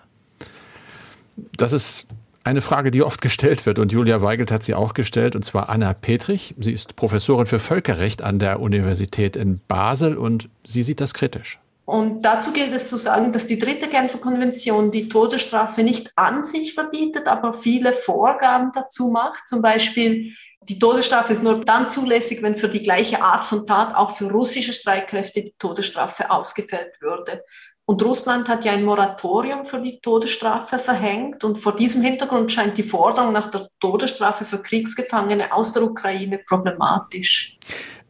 Das 1.57 1.73
ist 1.73 2.07
eine 2.43 2.61
Frage, 2.61 2.89
die 2.89 3.03
oft 3.03 3.21
gestellt 3.21 3.67
wird 3.67 3.77
und 3.77 3.91
Julia 3.91 4.23
Weigelt 4.23 4.51
hat 4.51 4.63
sie 4.63 4.73
auch 4.73 4.95
gestellt, 4.95 5.35
und 5.35 5.45
zwar 5.45 5.69
Anna 5.69 5.93
Petrich. 5.93 6.55
Sie 6.57 6.73
ist 6.73 6.95
Professorin 6.95 7.45
für 7.45 7.59
Völkerrecht 7.59 8.23
an 8.23 8.39
der 8.39 8.59
Universität 8.59 9.35
in 9.35 9.61
Basel 9.67 10.17
und 10.17 10.49
sie 10.65 10.81
sieht 10.81 10.99
das 10.99 11.13
kritisch. 11.13 11.59
Und 11.89 12.21
dazu 12.21 12.53
gilt 12.53 12.71
es 12.71 12.87
zu 12.87 12.97
sagen, 12.97 13.33
dass 13.33 13.47
die 13.47 13.57
dritte 13.57 13.87
Genfer 13.87 14.19
Konvention 14.19 14.91
die 14.91 15.09
Todesstrafe 15.09 15.81
nicht 15.81 16.11
an 16.15 16.45
sich 16.45 16.75
verbietet, 16.75 17.27
aber 17.27 17.51
viele 17.51 17.93
Vorgaben 17.93 18.71
dazu 18.71 19.09
macht. 19.09 19.47
Zum 19.47 19.63
Beispiel, 19.63 20.33
die 20.61 20.77
Todesstrafe 20.77 21.33
ist 21.33 21.41
nur 21.41 21.65
dann 21.65 21.89
zulässig, 21.89 22.43
wenn 22.43 22.55
für 22.55 22.69
die 22.69 22.83
gleiche 22.83 23.23
Art 23.23 23.43
von 23.43 23.65
Tat 23.65 23.95
auch 23.95 24.11
für 24.11 24.29
russische 24.29 24.71
Streitkräfte 24.71 25.41
die 25.41 25.55
Todesstrafe 25.57 26.29
ausgefällt 26.29 27.01
würde. 27.01 27.43
Und 27.85 28.03
Russland 28.03 28.47
hat 28.49 28.65
ja 28.65 28.73
ein 28.73 28.85
Moratorium 28.85 29.65
für 29.65 29.81
die 29.81 29.99
Todesstrafe 29.99 30.77
verhängt. 30.77 31.43
Und 31.43 31.57
vor 31.57 31.75
diesem 31.75 32.03
Hintergrund 32.03 32.51
scheint 32.51 32.77
die 32.77 32.83
Forderung 32.83 33.33
nach 33.33 33.49
der 33.49 33.67
Todesstrafe 33.79 34.45
für 34.45 34.59
Kriegsgefangene 34.59 35.51
aus 35.51 35.73
der 35.73 35.81
Ukraine 35.81 36.37
problematisch 36.37 37.57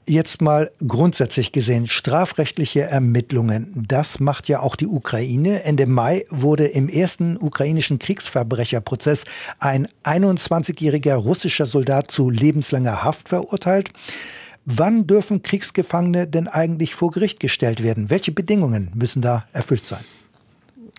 jetzt 0.10 0.42
mal 0.42 0.72
grundsätzlich 0.86 1.51
gesehen, 1.51 1.88
strafrechtliche 1.88 2.82
Ermittlungen, 2.82 3.86
das 3.88 4.20
macht 4.20 4.48
ja 4.48 4.60
auch 4.62 4.75
die 4.75 4.88
Ukraine. 4.88 5.63
Ende 5.63 5.86
Mai 5.86 6.25
wurde 6.30 6.66
im 6.66 6.89
ersten 6.89 7.38
ukrainischen 7.38 8.00
Kriegsverbrecherprozess 8.00 9.25
ein 9.60 9.88
21-jähriger 10.04 11.16
russischer 11.16 11.66
Soldat 11.66 12.12
zu 12.12 12.30
lebenslanger 12.30 13.04
Haft 13.04 13.30
verurteilt. 13.30 13.89
Wann 14.66 15.08
dürfen 15.08 15.42
Kriegsgefangene 15.42 16.28
denn 16.28 16.48
eigentlich 16.48 16.96
vor 16.96 17.12
Gericht 17.12 17.39
gestellt 17.39 17.82
werden? 17.82 18.10
Welche 18.10 18.32
Bedingungen 18.32 18.92
müssen 18.94 19.22
da 19.22 19.46
erfüllt 19.54 19.86
sein? 19.88 20.04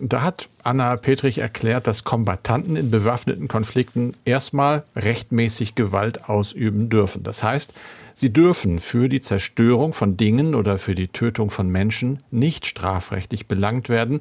Da 0.02 0.23
hat 0.23 0.49
Anna 0.64 0.97
Petrich 0.97 1.38
erklärt, 1.38 1.87
dass 1.87 2.05
Kombattanten 2.05 2.75
in 2.76 2.90
bewaffneten 2.90 3.49
Konflikten 3.49 4.12
erstmal 4.25 4.85
rechtmäßig 4.97 5.75
Gewalt 5.75 6.29
ausüben 6.29 6.88
dürfen. 6.88 7.23
Das 7.23 7.43
heißt, 7.43 7.75
sie 8.21 8.33
dürfen 8.33 8.79
für 8.79 9.09
die 9.09 9.21
Zerstörung 9.21 9.93
von 9.93 10.17
Dingen 10.17 10.55
oder 10.55 10.79
für 10.79 10.95
die 10.95 11.09
Tötung 11.09 11.50
von 11.50 11.69
Menschen 11.69 12.23
nicht 12.31 12.67
strafrechtlich 12.67 13.47
belangt 13.47 13.89
werden, 13.89 14.21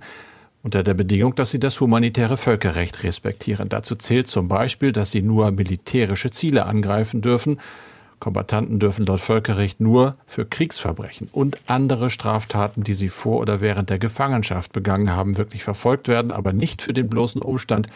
unter 0.63 0.83
der 0.83 0.93
Bedingung, 0.93 1.35
dass 1.35 1.51
sie 1.51 1.59
das 1.59 1.79
humanitäre 1.79 2.37
Völkerrecht 2.37 3.03
respektieren. 3.03 3.69
Dazu 3.69 3.95
zählt 3.95 4.27
zum 4.27 4.47
Beispiel, 4.47 4.91
dass 4.91 5.11
sie 5.11 5.21
nur 5.21 5.51
militärische 5.51 6.31
Ziele 6.31 6.65
angreifen 6.65 7.21
dürfen 7.21 7.59
Kombattanten 8.19 8.79
dürfen 8.79 9.05
laut 9.05 9.21
Völkerrecht 9.21 9.79
nur 9.79 10.15
für 10.27 10.45
Kriegsverbrechen 10.45 11.29
und 11.31 11.57
andere 11.67 12.09
Straftaten, 12.09 12.83
die 12.83 12.93
sie 12.93 13.09
vor 13.09 13.39
oder 13.39 13.61
während 13.61 13.89
der 13.89 13.99
Gefangenschaft 13.99 14.73
begangen 14.73 15.11
haben, 15.11 15.37
wirklich 15.37 15.63
verfolgt 15.63 16.07
werden, 16.07 16.31
aber 16.31 16.53
nicht 16.53 16.81
für 16.81 16.93
den 16.93 17.09
bloßen 17.09 17.41
Umstand, 17.41 17.87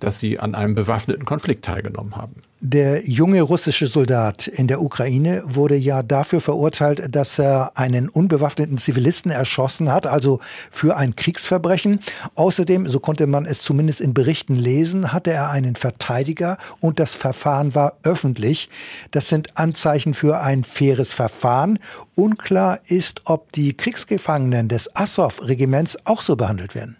dass 0.00 0.20
sie 0.20 0.38
an 0.38 0.54
einem 0.54 0.74
bewaffneten 0.74 1.24
Konflikt 1.24 1.64
teilgenommen 1.64 2.16
haben. 2.16 2.34
Der 2.60 3.06
junge 3.06 3.42
russische 3.42 3.86
Soldat 3.86 4.46
in 4.46 4.66
der 4.66 4.80
Ukraine 4.80 5.42
wurde 5.44 5.76
ja 5.76 6.02
dafür 6.02 6.40
verurteilt, 6.40 7.14
dass 7.14 7.38
er 7.38 7.72
einen 7.74 8.08
unbewaffneten 8.08 8.78
Zivilisten 8.78 9.30
erschossen 9.30 9.92
hat, 9.92 10.06
also 10.06 10.40
für 10.70 10.96
ein 10.96 11.14
Kriegsverbrechen. 11.14 12.00
Außerdem, 12.34 12.88
so 12.88 12.98
konnte 12.98 13.26
man 13.26 13.44
es 13.44 13.60
zumindest 13.62 14.00
in 14.00 14.14
Berichten 14.14 14.56
lesen, 14.56 15.12
hatte 15.12 15.32
er 15.32 15.50
einen 15.50 15.76
Verteidiger 15.76 16.56
und 16.80 16.98
das 16.98 17.14
Verfahren 17.14 17.74
war 17.74 17.98
öffentlich. 18.04 18.70
Das 19.10 19.28
sind 19.28 19.58
Anzeichen 19.58 20.14
für 20.14 20.40
ein 20.40 20.64
faires 20.64 21.12
Verfahren. 21.12 21.78
Unklar 22.14 22.80
ist, 22.86 23.20
ob 23.26 23.52
die 23.52 23.74
Kriegsgefangenen 23.74 24.68
des 24.68 24.96
Assow-Regiments 24.96 26.06
auch 26.06 26.22
so 26.22 26.36
behandelt 26.36 26.74
werden. 26.74 26.96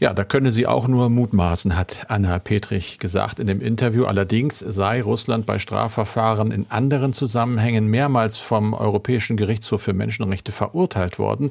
Ja, 0.00 0.14
da 0.14 0.22
könne 0.22 0.52
sie 0.52 0.68
auch 0.68 0.86
nur 0.86 1.10
mutmaßen, 1.10 1.76
hat 1.76 2.06
Anna 2.06 2.38
Petrich 2.38 3.00
gesagt 3.00 3.40
in 3.40 3.48
dem 3.48 3.60
Interview. 3.60 4.04
Allerdings 4.04 4.60
sei 4.60 5.02
Russland 5.02 5.44
bei 5.44 5.58
Strafverfahren 5.58 6.52
in 6.52 6.70
anderen 6.70 7.12
Zusammenhängen 7.12 7.88
mehrmals 7.88 8.36
vom 8.36 8.74
Europäischen 8.74 9.36
Gerichtshof 9.36 9.82
für 9.82 9.94
Menschenrechte 9.94 10.52
verurteilt 10.52 11.18
worden 11.18 11.50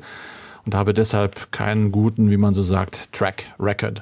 und 0.66 0.75
habe 0.75 0.94
deshalb 0.94 1.51
keinen 1.51 1.92
guten, 1.92 2.32
wie 2.32 2.38
man 2.38 2.54
so 2.54 2.63
sagt, 2.63 3.12
Track 3.12 3.44
Record. 3.60 4.01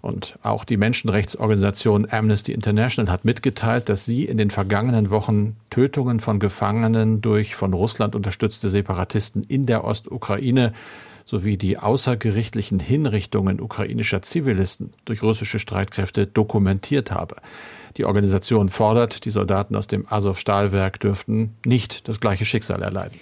Und 0.00 0.40
auch 0.42 0.64
die 0.64 0.76
Menschenrechtsorganisation 0.76 2.08
Amnesty 2.10 2.52
International 2.52 3.12
hat 3.12 3.24
mitgeteilt, 3.24 3.88
dass 3.88 4.04
sie 4.04 4.24
in 4.24 4.38
den 4.38 4.50
vergangenen 4.50 5.10
Wochen 5.10 5.56
Tötungen 5.70 6.18
von 6.18 6.40
Gefangenen 6.40 7.20
durch 7.20 7.54
von 7.54 7.74
Russland 7.74 8.16
unterstützte 8.16 8.70
Separatisten 8.70 9.44
in 9.44 9.66
der 9.66 9.84
Ostukraine 9.84 10.72
sowie 11.28 11.58
die 11.58 11.76
außergerichtlichen 11.76 12.78
Hinrichtungen 12.78 13.60
ukrainischer 13.60 14.22
Zivilisten 14.22 14.92
durch 15.04 15.22
russische 15.22 15.58
Streitkräfte 15.58 16.26
dokumentiert 16.26 17.10
habe. 17.10 17.36
Die 17.98 18.06
Organisation 18.06 18.70
fordert, 18.70 19.26
die 19.26 19.30
Soldaten 19.30 19.76
aus 19.76 19.88
dem 19.88 20.06
Azov-Stahlwerk 20.08 20.98
dürften 21.00 21.54
nicht 21.66 22.08
das 22.08 22.20
gleiche 22.20 22.46
Schicksal 22.46 22.80
erleiden. 22.80 23.18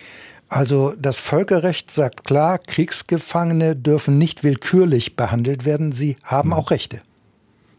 Also 0.48 0.94
das 0.96 1.18
Völkerrecht 1.18 1.90
sagt 1.90 2.22
klar, 2.22 2.58
Kriegsgefangene 2.58 3.74
dürfen 3.74 4.18
nicht 4.18 4.44
willkürlich 4.44 5.16
behandelt 5.16 5.64
werden, 5.64 5.90
sie 5.90 6.16
haben 6.22 6.52
hm. 6.52 6.58
auch 6.58 6.70
Rechte. 6.70 7.00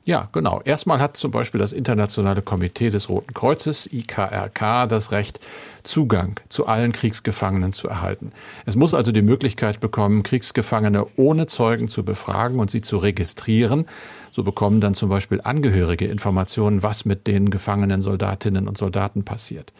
Ja, 0.07 0.29
genau. 0.31 0.61
Erstmal 0.63 1.01
hat 1.01 1.17
zum 1.17 1.31
Beispiel 1.31 1.59
das 1.59 1.73
Internationale 1.73 2.41
Komitee 2.41 2.89
des 2.89 3.09
Roten 3.09 3.33
Kreuzes, 3.33 3.91
IKRK, 3.91 4.87
das 4.87 5.11
Recht, 5.11 5.41
Zugang 5.83 6.39
zu 6.47 6.65
allen 6.65 6.93
Kriegsgefangenen 6.93 7.73
zu 7.73 7.89
erhalten. 7.89 8.31
Es 8.65 8.77
muss 8.77 8.93
also 8.93 9.11
die 9.11 9.21
Möglichkeit 9.21 9.81
bekommen, 9.81 10.23
Kriegsgefangene 10.23 11.05
ohne 11.17 11.45
Zeugen 11.45 11.89
zu 11.89 12.05
befragen 12.05 12.59
und 12.59 12.71
sie 12.71 12.79
zu 12.79 12.95
registrieren. 12.99 13.85
So 14.31 14.43
bekommen 14.43 14.79
dann 14.79 14.93
zum 14.93 15.09
Beispiel 15.09 15.41
Angehörige 15.41 16.05
Informationen, 16.05 16.83
was 16.83 17.03
mit 17.03 17.27
den 17.27 17.49
gefangenen 17.49 17.99
Soldatinnen 17.99 18.69
und 18.69 18.77
Soldaten 18.77 19.25
passiert. 19.25 19.73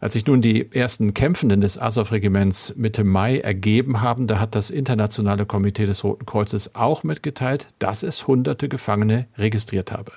Als 0.00 0.14
sich 0.14 0.26
nun 0.26 0.40
die 0.40 0.70
ersten 0.72 1.14
Kämpfenden 1.14 1.60
des 1.60 1.78
Azov-Regiments 1.78 2.74
Mitte 2.76 3.04
Mai 3.04 3.38
ergeben 3.38 4.00
haben, 4.00 4.26
da 4.26 4.38
hat 4.38 4.54
das 4.54 4.70
Internationale 4.70 5.46
Komitee 5.46 5.86
des 5.86 6.04
Roten 6.04 6.26
Kreuzes 6.26 6.74
auch 6.74 7.04
mitgeteilt, 7.04 7.68
dass 7.78 8.02
es 8.02 8.26
hunderte 8.26 8.68
Gefangene 8.68 9.26
registriert 9.38 9.92
habe. 9.92 10.12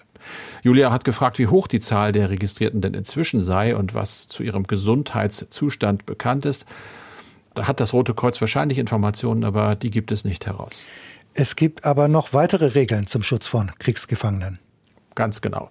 Julia 0.64 0.92
hat 0.92 1.06
gefragt, 1.06 1.40
wie 1.40 1.48
hoch 1.48 1.68
die 1.68 1.80
Zahl 1.80 2.12
der 2.12 2.30
Registrierten 2.30 2.82
denn 2.82 2.94
inzwischen 2.94 3.40
sei 3.40 3.76
und 3.76 3.94
was 3.94 4.28
zu 4.28 4.44
ihrem 4.44 4.64
Gesundheitszustand 4.64 6.06
bekannt 6.06 6.46
ist. 6.46 6.66
Da 7.54 7.68
hat 7.68 7.80
das 7.80 7.94
Rote 7.94 8.14
Kreuz 8.14 8.40
wahrscheinlich 8.42 8.78
Informationen, 8.78 9.44
aber 9.44 9.76
die 9.76 9.90
gibt 9.90 10.12
es 10.12 10.26
nicht 10.26 10.46
heraus. 10.46 10.86
Es 11.34 11.56
gibt 11.56 11.86
aber 11.86 12.08
noch 12.08 12.34
weitere 12.34 12.74
Regeln 12.74 13.08
zum 13.08 13.24
Schutz 13.24 13.48
von 13.48 13.72
Kriegsgefangenen. 13.80 14.60
Ganz 15.16 15.42
genau. 15.42 15.70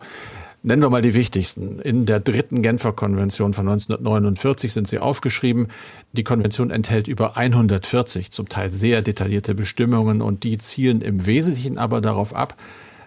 Nennen 0.66 0.82
wir 0.82 0.90
mal 0.90 1.00
die 1.00 1.14
wichtigsten. 1.14 1.78
In 1.78 2.06
der 2.06 2.18
dritten 2.18 2.60
Genfer 2.60 2.92
Konvention 2.92 3.54
von 3.54 3.68
1949 3.68 4.72
sind 4.72 4.88
sie 4.88 4.98
aufgeschrieben. 4.98 5.68
Die 6.10 6.24
Konvention 6.24 6.70
enthält 6.70 7.06
über 7.06 7.36
140 7.36 8.32
zum 8.32 8.48
Teil 8.48 8.72
sehr 8.72 9.00
detaillierte 9.00 9.54
Bestimmungen 9.54 10.20
und 10.20 10.42
die 10.42 10.58
zielen 10.58 11.02
im 11.02 11.24
Wesentlichen 11.24 11.78
aber 11.78 12.00
darauf 12.00 12.34
ab, 12.34 12.56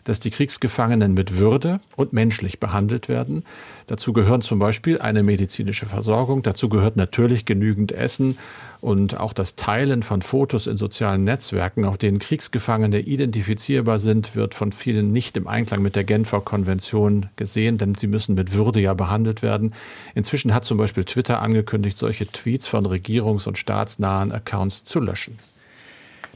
dass 0.09 0.19
die 0.19 0.31
Kriegsgefangenen 0.31 1.13
mit 1.13 1.37
Würde 1.37 1.79
und 1.95 2.13
menschlich 2.13 2.59
behandelt 2.59 3.09
werden. 3.09 3.43
Dazu 3.85 4.11
gehören 4.11 4.41
zum 4.41 4.57
Beispiel 4.57 4.99
eine 4.99 5.21
medizinische 5.21 5.85
Versorgung, 5.85 6.41
dazu 6.41 6.67
gehört 6.67 6.97
natürlich 6.97 7.45
genügend 7.45 7.91
Essen 7.91 8.37
und 8.81 9.19
auch 9.19 9.33
das 9.33 9.55
Teilen 9.55 10.01
von 10.01 10.21
Fotos 10.23 10.65
in 10.65 10.77
sozialen 10.77 11.25
Netzwerken, 11.25 11.85
auf 11.85 11.97
denen 11.97 12.17
Kriegsgefangene 12.17 13.01
identifizierbar 13.01 13.99
sind, 13.99 14.35
wird 14.35 14.55
von 14.55 14.71
vielen 14.71 15.11
nicht 15.11 15.37
im 15.37 15.47
Einklang 15.47 15.83
mit 15.83 15.95
der 15.95 16.05
Genfer 16.05 16.41
Konvention 16.41 17.27
gesehen, 17.35 17.77
denn 17.77 17.93
sie 17.93 18.07
müssen 18.07 18.33
mit 18.33 18.53
Würde 18.53 18.79
ja 18.79 18.95
behandelt 18.95 19.43
werden. 19.43 19.73
Inzwischen 20.15 20.55
hat 20.55 20.65
zum 20.65 20.77
Beispiel 20.77 21.03
Twitter 21.03 21.41
angekündigt, 21.41 21.97
solche 21.97 22.25
Tweets 22.25 22.67
von 22.67 22.87
regierungs- 22.87 23.47
und 23.47 23.59
staatsnahen 23.59 24.31
Accounts 24.31 24.83
zu 24.83 24.99
löschen. 24.99 25.37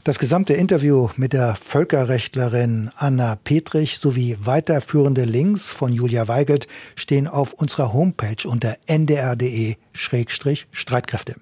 Das 0.04 0.18
gesamte 0.18 0.52
Interview 0.52 1.08
mit 1.16 1.32
der 1.32 1.54
Völkerrechtlerin 1.54 2.90
Anna 2.94 3.36
Petrich 3.36 3.96
sowie 3.96 4.36
weiterführende 4.38 5.24
Links 5.24 5.66
von 5.66 5.94
Julia 5.94 6.28
Weigelt 6.28 6.68
stehen 6.94 7.26
auf 7.26 7.54
unserer 7.54 7.94
Homepage 7.94 8.46
unter 8.46 8.76
ndr.de-streitkräfte. 8.86 11.36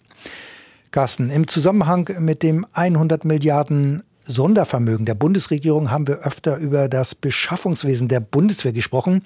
Carsten, 0.93 1.31
im 1.31 1.49
Zusammenhang 1.49 2.09
mit 2.21 2.45
dem 2.45 2.65
100 2.73 3.25
Milliarden 3.25 4.05
Sondervermögen 4.27 5.07
der 5.07 5.15
Bundesregierung 5.15 5.91
haben 5.91 6.07
wir 6.07 6.21
öfter 6.21 6.57
über 6.57 6.89
das 6.89 7.15
Beschaffungswesen 7.15 8.09
der 8.09 8.21
Bundeswehr 8.21 8.73
gesprochen 8.73 9.23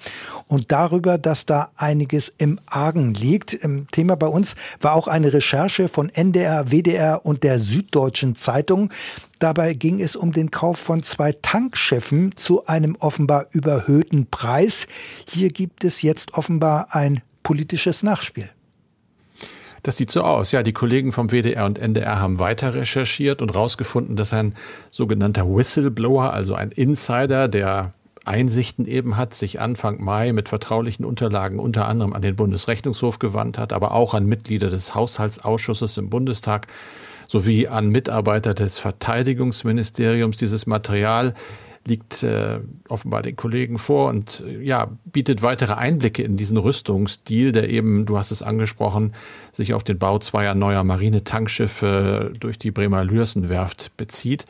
und 0.47 0.71
darüber, 0.71 1.17
dass 1.17 1.45
da 1.45 1.71
einiges 1.75 2.33
im 2.37 2.59
Argen 2.65 3.13
liegt. 3.13 3.53
Im 3.53 3.87
Thema 3.89 4.15
bei 4.15 4.27
uns 4.27 4.55
war 4.81 4.93
auch 4.93 5.07
eine 5.07 5.33
Recherche 5.33 5.87
von 5.87 6.09
NDR, 6.09 6.71
WDR 6.71 7.25
und 7.25 7.43
der 7.43 7.59
Süddeutschen 7.59 8.35
Zeitung. 8.35 8.91
Dabei 9.39 9.73
ging 9.73 10.01
es 10.01 10.15
um 10.15 10.31
den 10.31 10.51
Kauf 10.51 10.79
von 10.79 11.03
zwei 11.03 11.31
Tankschiffen 11.31 12.35
zu 12.35 12.65
einem 12.65 12.95
offenbar 12.99 13.47
überhöhten 13.51 14.27
Preis. 14.27 14.87
Hier 15.29 15.49
gibt 15.49 15.83
es 15.83 16.01
jetzt 16.01 16.33
offenbar 16.33 16.95
ein 16.95 17.21
politisches 17.43 18.03
Nachspiel. 18.03 18.49
Das 19.83 19.97
sieht 19.97 20.11
so 20.11 20.21
aus. 20.21 20.51
Ja, 20.51 20.63
die 20.63 20.73
Kollegen 20.73 21.11
vom 21.11 21.29
WDR 21.29 21.65
und 21.65 21.79
NDR 21.79 22.19
haben 22.19 22.39
weiter 22.39 22.73
recherchiert 22.73 23.41
und 23.41 23.53
herausgefunden, 23.53 24.15
dass 24.15 24.33
ein 24.33 24.53
sogenannter 24.91 25.47
Whistleblower, 25.47 26.33
also 26.33 26.55
ein 26.55 26.71
Insider, 26.71 27.47
der 27.47 27.93
Einsichten 28.25 28.85
eben 28.85 29.15
hat, 29.15 29.33
sich 29.33 29.59
Anfang 29.61 30.03
Mai 30.03 30.33
mit 30.33 30.49
vertraulichen 30.49 31.05
Unterlagen 31.05 31.59
unter 31.59 31.87
anderem 31.87 32.13
an 32.13 32.21
den 32.21 32.35
Bundesrechnungshof 32.35 33.19
gewandt 33.19 33.57
hat, 33.57 33.71
aber 33.71 33.93
auch 33.93 34.13
an 34.13 34.25
Mitglieder 34.25 34.69
des 34.69 34.93
Haushaltsausschusses 34.93 35.97
im 35.97 36.09
Bundestag 36.09 36.67
sowie 37.27 37.67
an 37.67 37.89
Mitarbeiter 37.89 38.53
des 38.53 38.79
Verteidigungsministeriums 38.79 40.37
dieses 40.37 40.65
Material 40.65 41.33
liegt 41.87 42.23
äh, 42.23 42.59
offenbar 42.89 43.21
den 43.21 43.35
Kollegen 43.35 43.77
vor 43.77 44.09
und 44.09 44.43
äh, 44.45 44.61
ja, 44.63 44.87
bietet 45.05 45.41
weitere 45.41 45.73
Einblicke 45.73 46.21
in 46.21 46.37
diesen 46.37 46.57
Rüstungsdeal, 46.57 47.51
der 47.51 47.69
eben, 47.69 48.05
du 48.05 48.17
hast 48.17 48.31
es 48.31 48.41
angesprochen, 48.41 49.13
sich 49.51 49.73
auf 49.73 49.83
den 49.83 49.97
Bau 49.97 50.19
zweier 50.19 50.53
neuer 50.53 50.83
Marine-Tankschiffe 50.83 52.33
durch 52.39 52.59
die 52.59 52.71
Bremer 52.71 53.03
Lürsenwerft 53.03 53.95
bezieht. 53.97 54.45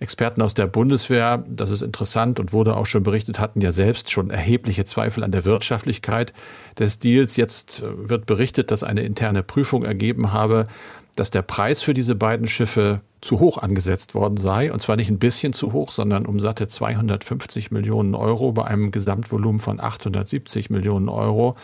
Experten 0.00 0.40
aus 0.40 0.54
der 0.54 0.66
Bundeswehr, 0.66 1.44
das 1.46 1.70
ist 1.70 1.82
interessant 1.82 2.40
und 2.40 2.54
wurde 2.54 2.74
auch 2.74 2.86
schon 2.86 3.02
berichtet, 3.02 3.38
hatten 3.38 3.60
ja 3.60 3.70
selbst 3.70 4.10
schon 4.10 4.30
erhebliche 4.30 4.86
Zweifel 4.86 5.22
an 5.22 5.30
der 5.30 5.44
Wirtschaftlichkeit 5.44 6.32
des 6.78 6.98
Deals. 6.98 7.36
Jetzt 7.36 7.82
äh, 7.82 8.08
wird 8.08 8.26
berichtet, 8.26 8.70
dass 8.70 8.82
eine 8.82 9.02
interne 9.02 9.42
Prüfung 9.42 9.84
ergeben 9.84 10.32
habe, 10.32 10.68
dass 11.16 11.30
der 11.30 11.42
Preis 11.42 11.82
für 11.82 11.94
diese 11.94 12.14
beiden 12.14 12.46
Schiffe 12.46 13.00
zu 13.20 13.38
hoch 13.38 13.58
angesetzt 13.58 14.14
worden 14.14 14.36
sei. 14.36 14.72
Und 14.72 14.80
zwar 14.80 14.96
nicht 14.96 15.10
ein 15.10 15.18
bisschen 15.18 15.52
zu 15.52 15.72
hoch, 15.72 15.90
sondern 15.90 16.26
um 16.26 16.40
satte 16.40 16.68
250 16.68 17.70
Millionen 17.70 18.14
Euro 18.14 18.52
bei 18.52 18.64
einem 18.64 18.90
Gesamtvolumen 18.90 19.60
von 19.60 19.80
870 19.80 20.70
Millionen 20.70 21.08
Euro. 21.08 21.56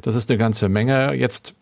Das 0.00 0.14
ist 0.14 0.30
eine 0.30 0.38
ganze 0.38 0.68
Menge. 0.68 1.12
Jetzt 1.14 1.54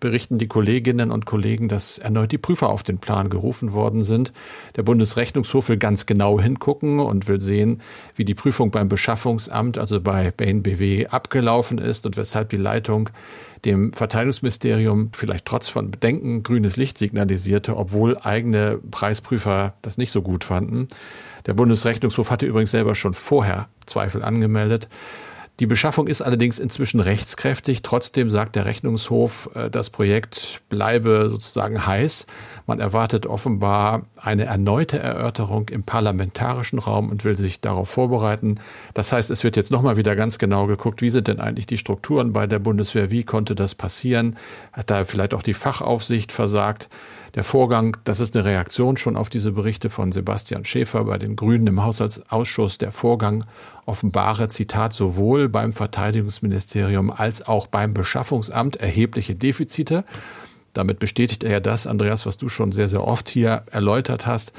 berichten 0.00 0.38
die 0.38 0.48
Kolleginnen 0.48 1.10
und 1.10 1.26
Kollegen, 1.26 1.68
dass 1.68 1.98
erneut 1.98 2.32
die 2.32 2.38
Prüfer 2.38 2.68
auf 2.68 2.82
den 2.82 2.98
Plan 2.98 3.30
gerufen 3.30 3.72
worden 3.72 4.02
sind. 4.02 4.32
Der 4.76 4.82
Bundesrechnungshof 4.82 5.68
will 5.68 5.76
ganz 5.76 6.06
genau 6.06 6.40
hingucken 6.40 7.00
und 7.00 7.28
will 7.28 7.40
sehen, 7.40 7.80
wie 8.14 8.24
die 8.24 8.34
Prüfung 8.34 8.70
beim 8.70 8.88
Beschaffungsamt, 8.88 9.78
also 9.78 10.00
bei 10.00 10.30
BNBW, 10.30 11.06
abgelaufen 11.06 11.78
ist 11.78 12.06
und 12.06 12.16
weshalb 12.16 12.50
die 12.50 12.56
Leitung 12.56 13.10
dem 13.64 13.92
Verteidigungsministerium 13.92 15.10
vielleicht 15.12 15.44
trotz 15.44 15.68
von 15.68 15.90
Bedenken 15.90 16.42
grünes 16.42 16.76
Licht 16.76 16.98
signalisierte, 16.98 17.76
obwohl 17.76 18.16
eigene 18.18 18.78
Preisprüfer 18.90 19.74
das 19.82 19.98
nicht 19.98 20.12
so 20.12 20.22
gut 20.22 20.44
fanden. 20.44 20.88
Der 21.46 21.54
Bundesrechnungshof 21.54 22.30
hatte 22.30 22.46
übrigens 22.46 22.70
selber 22.70 22.94
schon 22.94 23.14
vorher 23.14 23.68
Zweifel 23.86 24.22
angemeldet. 24.22 24.88
Die 25.60 25.66
Beschaffung 25.66 26.06
ist 26.06 26.22
allerdings 26.22 26.60
inzwischen 26.60 27.00
rechtskräftig. 27.00 27.82
Trotzdem 27.82 28.30
sagt 28.30 28.54
der 28.54 28.64
Rechnungshof, 28.64 29.50
äh, 29.54 29.70
das 29.70 29.90
Projekt 29.90 30.62
bleibe 30.68 31.28
sozusagen 31.30 31.84
heiß. 31.84 32.26
Man 32.68 32.78
erwartet 32.78 33.26
offenbar 33.26 34.02
eine 34.16 34.44
erneute 34.44 35.00
Erörterung 35.00 35.68
im 35.70 35.82
parlamentarischen 35.82 36.78
Raum 36.78 37.10
und 37.10 37.24
will 37.24 37.36
sich 37.36 37.60
darauf 37.60 37.90
vorbereiten. 37.90 38.60
Das 38.94 39.10
heißt, 39.10 39.32
es 39.32 39.42
wird 39.42 39.56
jetzt 39.56 39.72
nochmal 39.72 39.96
wieder 39.96 40.14
ganz 40.14 40.38
genau 40.38 40.66
geguckt, 40.66 41.02
wie 41.02 41.10
sind 41.10 41.26
denn 41.26 41.40
eigentlich 41.40 41.66
die 41.66 41.78
Strukturen 41.78 42.32
bei 42.32 42.46
der 42.46 42.60
Bundeswehr? 42.60 43.10
Wie 43.10 43.24
konnte 43.24 43.56
das 43.56 43.74
passieren? 43.74 44.36
Hat 44.72 44.90
da 44.90 45.04
vielleicht 45.04 45.34
auch 45.34 45.42
die 45.42 45.54
Fachaufsicht 45.54 46.30
versagt? 46.30 46.88
Der 47.34 47.44
Vorgang, 47.44 47.96
das 48.04 48.20
ist 48.20 48.34
eine 48.34 48.44
Reaktion 48.44 48.96
schon 48.96 49.16
auf 49.16 49.28
diese 49.28 49.52
Berichte 49.52 49.90
von 49.90 50.12
Sebastian 50.12 50.64
Schäfer 50.64 51.04
bei 51.04 51.18
den 51.18 51.36
Grünen 51.36 51.66
im 51.66 51.82
Haushaltsausschuss. 51.82 52.78
Der 52.78 52.90
Vorgang 52.90 53.44
offenbare, 53.88 54.48
Zitat, 54.48 54.92
sowohl 54.92 55.48
beim 55.48 55.72
Verteidigungsministerium 55.72 57.10
als 57.10 57.46
auch 57.46 57.66
beim 57.66 57.94
Beschaffungsamt 57.94 58.76
erhebliche 58.76 59.34
Defizite. 59.34 60.04
Damit 60.74 60.98
bestätigt 60.98 61.42
er 61.42 61.50
ja 61.52 61.60
das, 61.60 61.86
Andreas, 61.86 62.26
was 62.26 62.36
du 62.36 62.48
schon 62.48 62.70
sehr, 62.70 62.88
sehr 62.88 63.06
oft 63.06 63.28
hier 63.28 63.62
erläutert 63.70 64.26
hast. 64.26 64.52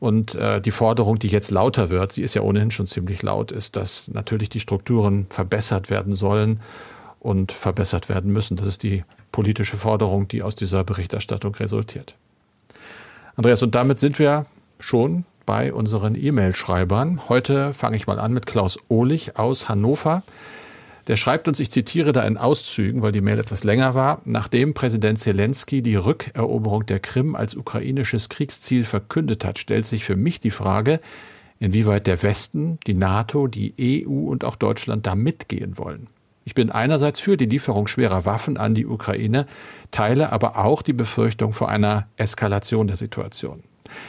Und 0.00 0.36
äh, 0.36 0.60
die 0.60 0.70
Forderung, 0.70 1.18
die 1.18 1.28
jetzt 1.28 1.50
lauter 1.50 1.90
wird, 1.90 2.12
sie 2.12 2.22
ist 2.22 2.34
ja 2.34 2.42
ohnehin 2.42 2.70
schon 2.70 2.86
ziemlich 2.86 3.22
laut, 3.22 3.50
ist, 3.50 3.76
dass 3.76 4.08
natürlich 4.08 4.48
die 4.48 4.60
Strukturen 4.60 5.26
verbessert 5.28 5.90
werden 5.90 6.14
sollen 6.14 6.60
und 7.18 7.50
verbessert 7.50 8.08
werden 8.08 8.32
müssen. 8.32 8.56
Das 8.56 8.66
ist 8.66 8.84
die 8.84 9.02
politische 9.32 9.76
Forderung, 9.76 10.28
die 10.28 10.42
aus 10.42 10.54
dieser 10.54 10.84
Berichterstattung 10.84 11.54
resultiert. 11.56 12.14
Andreas, 13.34 13.62
und 13.62 13.74
damit 13.74 13.98
sind 13.98 14.18
wir 14.18 14.46
schon 14.78 15.24
bei 15.48 15.72
unseren 15.72 16.14
E-Mail-Schreibern. 16.14 17.22
Heute 17.30 17.72
fange 17.72 17.96
ich 17.96 18.06
mal 18.06 18.18
an 18.18 18.34
mit 18.34 18.44
Klaus 18.44 18.78
Ohlich 18.88 19.38
aus 19.38 19.70
Hannover. 19.70 20.22
Der 21.06 21.16
schreibt 21.16 21.48
uns, 21.48 21.58
ich 21.58 21.70
zitiere 21.70 22.12
da 22.12 22.24
in 22.24 22.36
Auszügen, 22.36 23.00
weil 23.00 23.12
die 23.12 23.22
Mail 23.22 23.38
etwas 23.38 23.64
länger 23.64 23.94
war, 23.94 24.20
nachdem 24.26 24.74
Präsident 24.74 25.18
Zelensky 25.18 25.80
die 25.80 25.94
Rückeroberung 25.94 26.84
der 26.84 27.00
Krim 27.00 27.34
als 27.34 27.54
ukrainisches 27.54 28.28
Kriegsziel 28.28 28.84
verkündet 28.84 29.42
hat, 29.46 29.58
stellt 29.58 29.86
sich 29.86 30.04
für 30.04 30.16
mich 30.16 30.38
die 30.38 30.50
Frage, 30.50 30.98
inwieweit 31.58 32.06
der 32.06 32.22
Westen, 32.22 32.78
die 32.86 32.92
NATO, 32.92 33.46
die 33.46 34.04
EU 34.06 34.28
und 34.28 34.44
auch 34.44 34.56
Deutschland 34.56 35.06
da 35.06 35.14
mitgehen 35.14 35.78
wollen. 35.78 36.08
Ich 36.44 36.54
bin 36.54 36.70
einerseits 36.70 37.20
für 37.20 37.38
die 37.38 37.46
Lieferung 37.46 37.86
schwerer 37.86 38.26
Waffen 38.26 38.58
an 38.58 38.74
die 38.74 38.84
Ukraine, 38.84 39.46
teile 39.92 40.30
aber 40.30 40.58
auch 40.58 40.82
die 40.82 40.92
Befürchtung 40.92 41.54
vor 41.54 41.70
einer 41.70 42.06
Eskalation 42.18 42.86
der 42.86 42.98
Situation. 42.98 43.62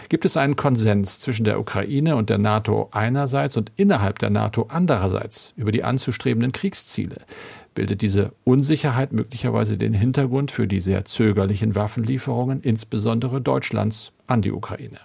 Gibt 0.10 0.26
es 0.26 0.38
einen 0.38 0.56
Konsens 0.56 1.20
zwischen 1.20 1.44
der 1.44 1.60
Ukraine 1.60 2.15
und 2.15 2.30
der 2.30 2.38
NATO 2.38 2.89
einerseits 2.92 3.58
und 3.58 3.72
innerhalb 3.76 4.20
der 4.20 4.30
NATO 4.30 4.68
andererseits 4.70 5.54
über 5.56 5.72
die 5.72 5.84
anzustrebenden 5.84 6.52
Kriegsziele? 6.52 7.18
Bildet 7.76 8.02
diese 8.02 8.34
Unsicherheit 8.44 9.13
möglicherweise 9.13 9.78
den 9.78 9.94
Hintergrund 9.94 10.52
für 10.52 10.68
die 10.68 10.80
sehr 10.80 11.06
zögerlichen 11.06 11.76
Waffenlieferungen, 11.76 12.62
insbesondere 12.62 13.42
Deutschlands, 13.42 14.12
an 14.28 14.42
die 14.42 14.52
Ukraine? 14.52 15.00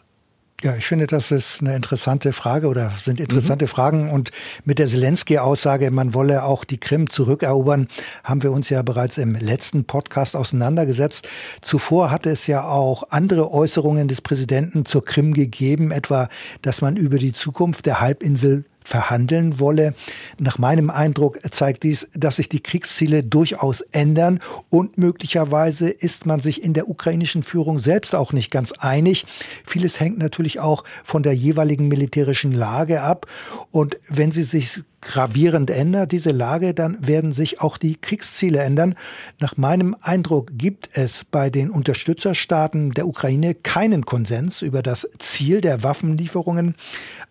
Ja, 0.64 0.74
ich 0.76 0.86
finde, 0.86 1.06
das 1.06 1.30
ist 1.30 1.60
eine 1.60 1.76
interessante 1.76 2.32
Frage 2.32 2.68
oder 2.68 2.90
sind 2.96 3.20
interessante 3.20 3.66
mhm. 3.66 3.68
Fragen. 3.68 4.10
Und 4.10 4.30
mit 4.64 4.78
der 4.78 4.86
Zelensky-Aussage, 4.86 5.90
man 5.90 6.14
wolle 6.14 6.42
auch 6.42 6.64
die 6.64 6.78
Krim 6.78 7.10
zurückerobern, 7.10 7.86
haben 8.24 8.42
wir 8.42 8.50
uns 8.50 8.70
ja 8.70 8.80
bereits 8.80 9.18
im 9.18 9.34
letzten 9.34 9.84
Podcast 9.84 10.34
auseinandergesetzt. 10.34 11.28
Zuvor 11.60 12.10
hatte 12.10 12.30
es 12.30 12.46
ja 12.46 12.66
auch 12.66 13.10
andere 13.10 13.52
Äußerungen 13.52 14.08
des 14.08 14.22
Präsidenten 14.22 14.86
zur 14.86 15.04
Krim 15.04 15.34
gegeben, 15.34 15.90
etwa, 15.90 16.30
dass 16.62 16.80
man 16.80 16.96
über 16.96 17.18
die 17.18 17.34
Zukunft 17.34 17.84
der 17.84 18.00
Halbinsel 18.00 18.64
verhandeln 18.84 19.58
wolle. 19.58 19.94
Nach 20.38 20.58
meinem 20.58 20.90
Eindruck 20.90 21.38
zeigt 21.50 21.82
dies, 21.82 22.08
dass 22.14 22.36
sich 22.36 22.48
die 22.48 22.62
Kriegsziele 22.62 23.22
durchaus 23.22 23.80
ändern 23.80 24.40
und 24.68 24.98
möglicherweise 24.98 25.88
ist 25.88 26.26
man 26.26 26.40
sich 26.40 26.62
in 26.62 26.74
der 26.74 26.88
ukrainischen 26.88 27.42
Führung 27.42 27.78
selbst 27.78 28.14
auch 28.14 28.32
nicht 28.32 28.50
ganz 28.50 28.72
einig. 28.72 29.26
Vieles 29.66 29.98
hängt 29.98 30.18
natürlich 30.18 30.60
auch 30.60 30.84
von 31.02 31.22
der 31.22 31.34
jeweiligen 31.34 31.88
militärischen 31.88 32.52
Lage 32.52 33.02
ab 33.02 33.26
und 33.70 33.98
wenn 34.08 34.30
sie 34.30 34.44
sich 34.44 34.82
gravierend 35.04 35.70
ändert, 35.70 36.12
diese 36.12 36.30
Lage, 36.30 36.74
dann 36.74 37.06
werden 37.06 37.32
sich 37.32 37.60
auch 37.60 37.76
die 37.76 37.96
Kriegsziele 37.96 38.60
ändern. 38.60 38.94
Nach 39.38 39.56
meinem 39.56 39.94
Eindruck 40.00 40.50
gibt 40.54 40.88
es 40.94 41.24
bei 41.24 41.50
den 41.50 41.70
Unterstützerstaaten 41.70 42.90
der 42.92 43.06
Ukraine 43.06 43.54
keinen 43.54 44.06
Konsens 44.06 44.62
über 44.62 44.82
das 44.82 45.08
Ziel 45.18 45.60
der 45.60 45.82
Waffenlieferungen. 45.82 46.74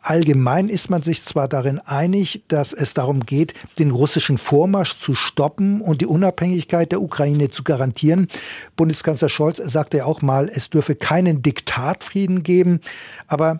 Allgemein 0.01 0.69
ist 0.69 0.89
man 0.89 1.01
sich 1.01 1.23
zwar 1.23 1.42
darin 1.47 1.79
einig, 1.79 2.43
dass 2.47 2.73
es 2.73 2.93
darum 2.93 3.25
geht, 3.25 3.53
den 3.79 3.91
russischen 3.91 4.37
Vormarsch 4.37 4.97
zu 4.97 5.15
stoppen 5.15 5.81
und 5.81 6.01
die 6.01 6.05
Unabhängigkeit 6.05 6.91
der 6.91 7.01
Ukraine 7.01 7.49
zu 7.49 7.63
garantieren. 7.63 8.27
Bundeskanzler 8.75 9.29
Scholz 9.29 9.57
sagte 9.63 9.97
ja 9.97 10.05
auch 10.05 10.21
mal, 10.21 10.49
es 10.53 10.69
dürfe 10.69 10.95
keinen 10.95 11.41
Diktatfrieden 11.41 12.43
geben. 12.43 12.81
Aber 13.27 13.59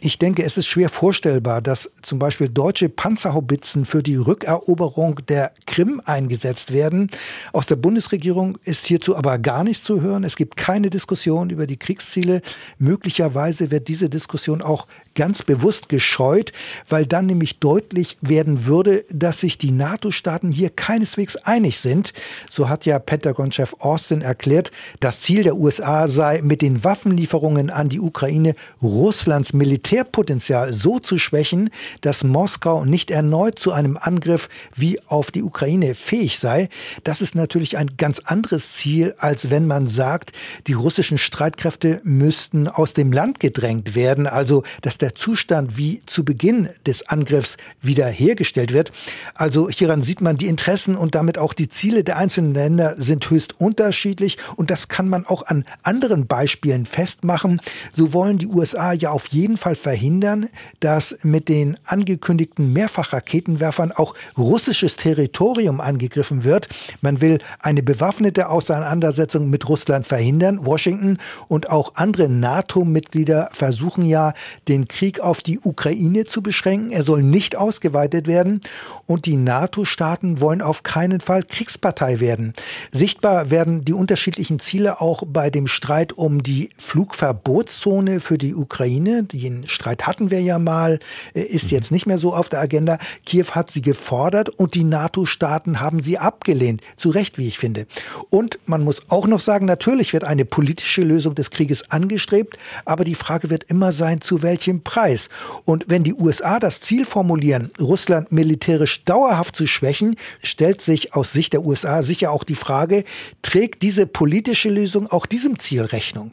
ich 0.00 0.18
denke, 0.18 0.42
es 0.42 0.58
ist 0.58 0.66
schwer 0.66 0.88
vorstellbar, 0.88 1.62
dass 1.62 1.92
zum 2.02 2.18
Beispiel 2.18 2.48
deutsche 2.48 2.88
Panzerhaubitzen 2.88 3.84
für 3.86 4.02
die 4.02 4.16
Rückeroberung 4.16 5.20
der 5.28 5.52
Krim 5.66 6.02
eingesetzt 6.04 6.72
werden. 6.72 7.10
Aus 7.52 7.66
der 7.66 7.76
Bundesregierung 7.76 8.58
ist 8.64 8.86
hierzu 8.86 9.16
aber 9.16 9.38
gar 9.38 9.64
nichts 9.64 9.84
zu 9.84 10.02
hören. 10.02 10.24
Es 10.24 10.36
gibt 10.36 10.56
keine 10.56 10.90
Diskussion 10.90 11.50
über 11.50 11.66
die 11.66 11.78
Kriegsziele. 11.78 12.42
Möglicherweise 12.78 13.70
wird 13.70 13.88
diese 13.88 14.10
Diskussion 14.10 14.62
auch 14.62 14.86
ganz 15.16 15.42
bewusst 15.42 15.88
gescheut, 15.88 16.52
weil 16.88 17.06
dann 17.06 17.26
nämlich 17.26 17.58
deutlich 17.58 18.16
werden 18.20 18.66
würde, 18.66 19.04
dass 19.10 19.40
sich 19.40 19.58
die 19.58 19.72
NATO-Staaten 19.72 20.52
hier 20.52 20.70
keineswegs 20.70 21.36
einig 21.36 21.80
sind. 21.80 22.12
So 22.48 22.68
hat 22.68 22.86
ja 22.86 23.00
Pentagon-Chef 23.00 23.74
Austin 23.80 24.22
erklärt, 24.22 24.70
das 25.00 25.20
Ziel 25.20 25.42
der 25.42 25.56
USA 25.56 26.06
sei, 26.06 26.40
mit 26.42 26.62
den 26.62 26.84
Waffenlieferungen 26.84 27.70
an 27.70 27.88
die 27.88 28.00
Ukraine 28.00 28.54
Russlands 28.80 29.52
Militärpotenzial 29.52 30.72
so 30.72 31.00
zu 31.00 31.18
schwächen, 31.18 31.70
dass 32.02 32.22
Moskau 32.22 32.84
nicht 32.84 33.10
erneut 33.10 33.58
zu 33.58 33.72
einem 33.72 33.96
Angriff 34.00 34.48
wie 34.74 35.00
auf 35.06 35.30
die 35.30 35.42
Ukraine 35.42 35.94
fähig 35.94 36.38
sei. 36.38 36.68
Das 37.04 37.22
ist 37.22 37.34
natürlich 37.34 37.78
ein 37.78 37.96
ganz 37.96 38.20
anderes 38.20 38.72
Ziel, 38.72 39.14
als 39.18 39.50
wenn 39.50 39.66
man 39.66 39.86
sagt, 39.86 40.32
die 40.66 40.74
russischen 40.74 41.18
Streitkräfte 41.18 42.00
müssten 42.04 42.68
aus 42.68 42.94
dem 42.94 43.12
Land 43.12 43.40
gedrängt 43.40 43.94
werden, 43.94 44.26
also 44.26 44.62
dass 44.82 44.98
der 44.98 45.05
Zustand 45.14 45.76
wie 45.76 46.02
zu 46.06 46.24
Beginn 46.24 46.68
des 46.86 47.08
Angriffs 47.08 47.56
wiederhergestellt 47.82 48.72
wird. 48.72 48.92
Also 49.34 49.68
hieran 49.68 50.02
sieht 50.02 50.20
man, 50.20 50.36
die 50.36 50.46
Interessen 50.46 50.96
und 50.96 51.14
damit 51.14 51.38
auch 51.38 51.54
die 51.54 51.68
Ziele 51.68 52.04
der 52.04 52.16
einzelnen 52.16 52.54
Länder 52.54 52.94
sind 52.96 53.28
höchst 53.30 53.60
unterschiedlich 53.60 54.38
und 54.56 54.70
das 54.70 54.88
kann 54.88 55.08
man 55.08 55.26
auch 55.26 55.46
an 55.46 55.64
anderen 55.82 56.26
Beispielen 56.26 56.86
festmachen. 56.86 57.60
So 57.92 58.12
wollen 58.12 58.38
die 58.38 58.46
USA 58.46 58.92
ja 58.92 59.10
auf 59.10 59.28
jeden 59.28 59.56
Fall 59.56 59.76
verhindern, 59.76 60.48
dass 60.80 61.18
mit 61.22 61.48
den 61.48 61.78
angekündigten 61.84 62.72
Mehrfachraketenwerfern 62.72 63.92
auch 63.92 64.14
russisches 64.36 64.96
Territorium 64.96 65.80
angegriffen 65.80 66.44
wird. 66.44 66.68
Man 67.00 67.20
will 67.20 67.38
eine 67.60 67.82
bewaffnete 67.82 68.48
Auseinandersetzung 68.48 69.50
mit 69.50 69.68
Russland 69.68 70.06
verhindern. 70.06 70.64
Washington 70.64 71.18
und 71.48 71.70
auch 71.70 71.94
andere 71.94 72.28
NATO-Mitglieder 72.28 73.50
versuchen 73.52 74.04
ja, 74.04 74.34
den 74.68 74.88
Krieg 74.96 75.20
auf 75.20 75.42
die 75.42 75.60
Ukraine 75.62 76.24
zu 76.24 76.40
beschränken. 76.40 76.90
Er 76.90 77.02
soll 77.02 77.22
nicht 77.22 77.54
ausgeweitet 77.54 78.26
werden. 78.26 78.62
Und 79.04 79.26
die 79.26 79.36
NATO-Staaten 79.36 80.40
wollen 80.40 80.62
auf 80.62 80.84
keinen 80.84 81.20
Fall 81.20 81.42
Kriegspartei 81.42 82.18
werden. 82.18 82.54
Sichtbar 82.90 83.50
werden 83.50 83.84
die 83.84 83.92
unterschiedlichen 83.92 84.58
Ziele 84.58 85.02
auch 85.02 85.24
bei 85.26 85.50
dem 85.50 85.66
Streit 85.66 86.14
um 86.14 86.42
die 86.42 86.70
Flugverbotszone 86.78 88.20
für 88.20 88.38
die 88.38 88.54
Ukraine. 88.54 89.22
Den 89.22 89.68
Streit 89.68 90.06
hatten 90.06 90.30
wir 90.30 90.40
ja 90.40 90.58
mal, 90.58 90.98
ist 91.34 91.72
jetzt 91.72 91.92
nicht 91.92 92.06
mehr 92.06 92.16
so 92.16 92.34
auf 92.34 92.48
der 92.48 92.60
Agenda. 92.60 92.96
Kiew 93.26 93.48
hat 93.50 93.70
sie 93.70 93.82
gefordert 93.82 94.48
und 94.48 94.74
die 94.74 94.84
NATO-Staaten 94.84 95.78
haben 95.80 96.02
sie 96.02 96.16
abgelehnt. 96.16 96.80
Zu 96.96 97.10
Recht, 97.10 97.36
wie 97.36 97.48
ich 97.48 97.58
finde. 97.58 97.86
Und 98.30 98.58
man 98.64 98.82
muss 98.82 99.02
auch 99.10 99.26
noch 99.26 99.40
sagen, 99.40 99.66
natürlich 99.66 100.14
wird 100.14 100.24
eine 100.24 100.46
politische 100.46 101.02
Lösung 101.02 101.34
des 101.34 101.50
Krieges 101.50 101.90
angestrebt, 101.90 102.56
aber 102.86 103.04
die 103.04 103.14
Frage 103.14 103.50
wird 103.50 103.64
immer 103.64 103.92
sein, 103.92 104.22
zu 104.22 104.42
welchem 104.42 104.85
Preis. 104.86 105.28
Und 105.64 105.86
wenn 105.88 106.04
die 106.04 106.14
USA 106.14 106.60
das 106.60 106.80
Ziel 106.80 107.04
formulieren, 107.04 107.72
Russland 107.80 108.30
militärisch 108.30 109.04
dauerhaft 109.04 109.56
zu 109.56 109.66
schwächen, 109.66 110.14
stellt 110.44 110.80
sich 110.80 111.12
aus 111.12 111.32
Sicht 111.32 111.54
der 111.54 111.66
USA 111.66 112.02
sicher 112.02 112.30
auch 112.30 112.44
die 112.44 112.54
Frage, 112.54 113.04
trägt 113.42 113.82
diese 113.82 114.06
politische 114.06 114.70
Lösung 114.70 115.08
auch 115.08 115.26
diesem 115.26 115.58
Ziel 115.58 115.82
Rechnung? 115.82 116.30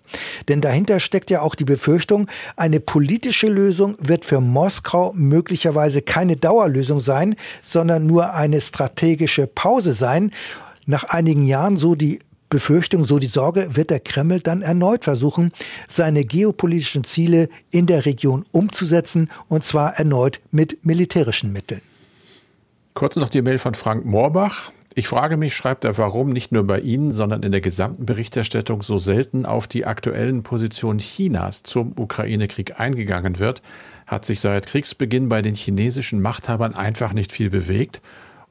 Denn 0.47 0.61
dahinter 0.61 0.99
steckt 0.99 1.31
ja 1.31 1.41
auch 1.41 1.55
die 1.55 1.65
Befürchtung, 1.65 2.27
eine 2.55 2.79
politische 2.79 3.47
Lösung 3.47 3.95
wird 3.97 4.23
für 4.23 4.39
Moskau 4.39 5.13
möglicherweise 5.15 6.03
keine 6.03 6.37
Dauerlösung 6.37 6.99
sein, 6.99 7.35
sondern 7.63 8.05
nur 8.05 8.35
eine 8.35 8.61
strategische 8.61 9.47
Pause 9.47 9.93
sein. 9.93 10.29
Nach 10.85 11.05
einigen 11.05 11.47
Jahren, 11.47 11.77
so 11.77 11.95
die 11.95 12.19
Befürchtung, 12.53 13.03
so 13.03 13.17
die 13.17 13.27
Sorge, 13.27 13.75
wird 13.75 13.89
der 13.89 13.99
Kreml 13.99 14.39
dann 14.39 14.61
erneut 14.61 15.03
versuchen, 15.03 15.51
seine 15.87 16.23
geopolitischen 16.23 17.03
Ziele 17.03 17.49
in 17.71 17.87
der 17.87 18.05
Region 18.05 18.45
umzusetzen, 18.51 19.29
und 19.49 19.63
zwar 19.63 19.97
erneut 19.97 20.39
mit 20.51 20.85
militärischen 20.85 21.51
Mitteln. 21.51 21.81
Kurz 22.93 23.15
noch 23.15 23.29
die 23.29 23.41
Mail 23.41 23.57
von 23.57 23.73
Frank 23.73 24.05
Moorbach. 24.05 24.71
Ich 24.93 25.07
frage 25.07 25.35
mich, 25.35 25.55
schreibt 25.55 25.83
er, 25.83 25.97
warum 25.97 26.29
nicht 26.29 26.51
nur 26.51 26.63
bei 26.67 26.79
Ihnen, 26.79 27.11
sondern 27.11 27.41
in 27.41 27.51
der 27.51 27.61
gesamten 27.61 28.05
Berichterstattung 28.05 28.83
so 28.83 28.99
selten 28.99 29.47
auf 29.47 29.67
die 29.67 29.87
aktuellen 29.87 30.43
Positionen 30.43 30.99
Chinas 30.99 31.63
zum 31.63 31.93
Ukraine-Krieg 31.97 32.79
eingegangen 32.79 33.39
wird. 33.39 33.63
Hat 34.05 34.25
sich 34.25 34.39
seit 34.39 34.67
Kriegsbeginn 34.67 35.27
bei 35.27 35.41
den 35.41 35.55
chinesischen 35.55 36.21
Machthabern 36.21 36.75
einfach 36.75 37.13
nicht 37.13 37.31
viel 37.31 37.49
bewegt? 37.49 37.99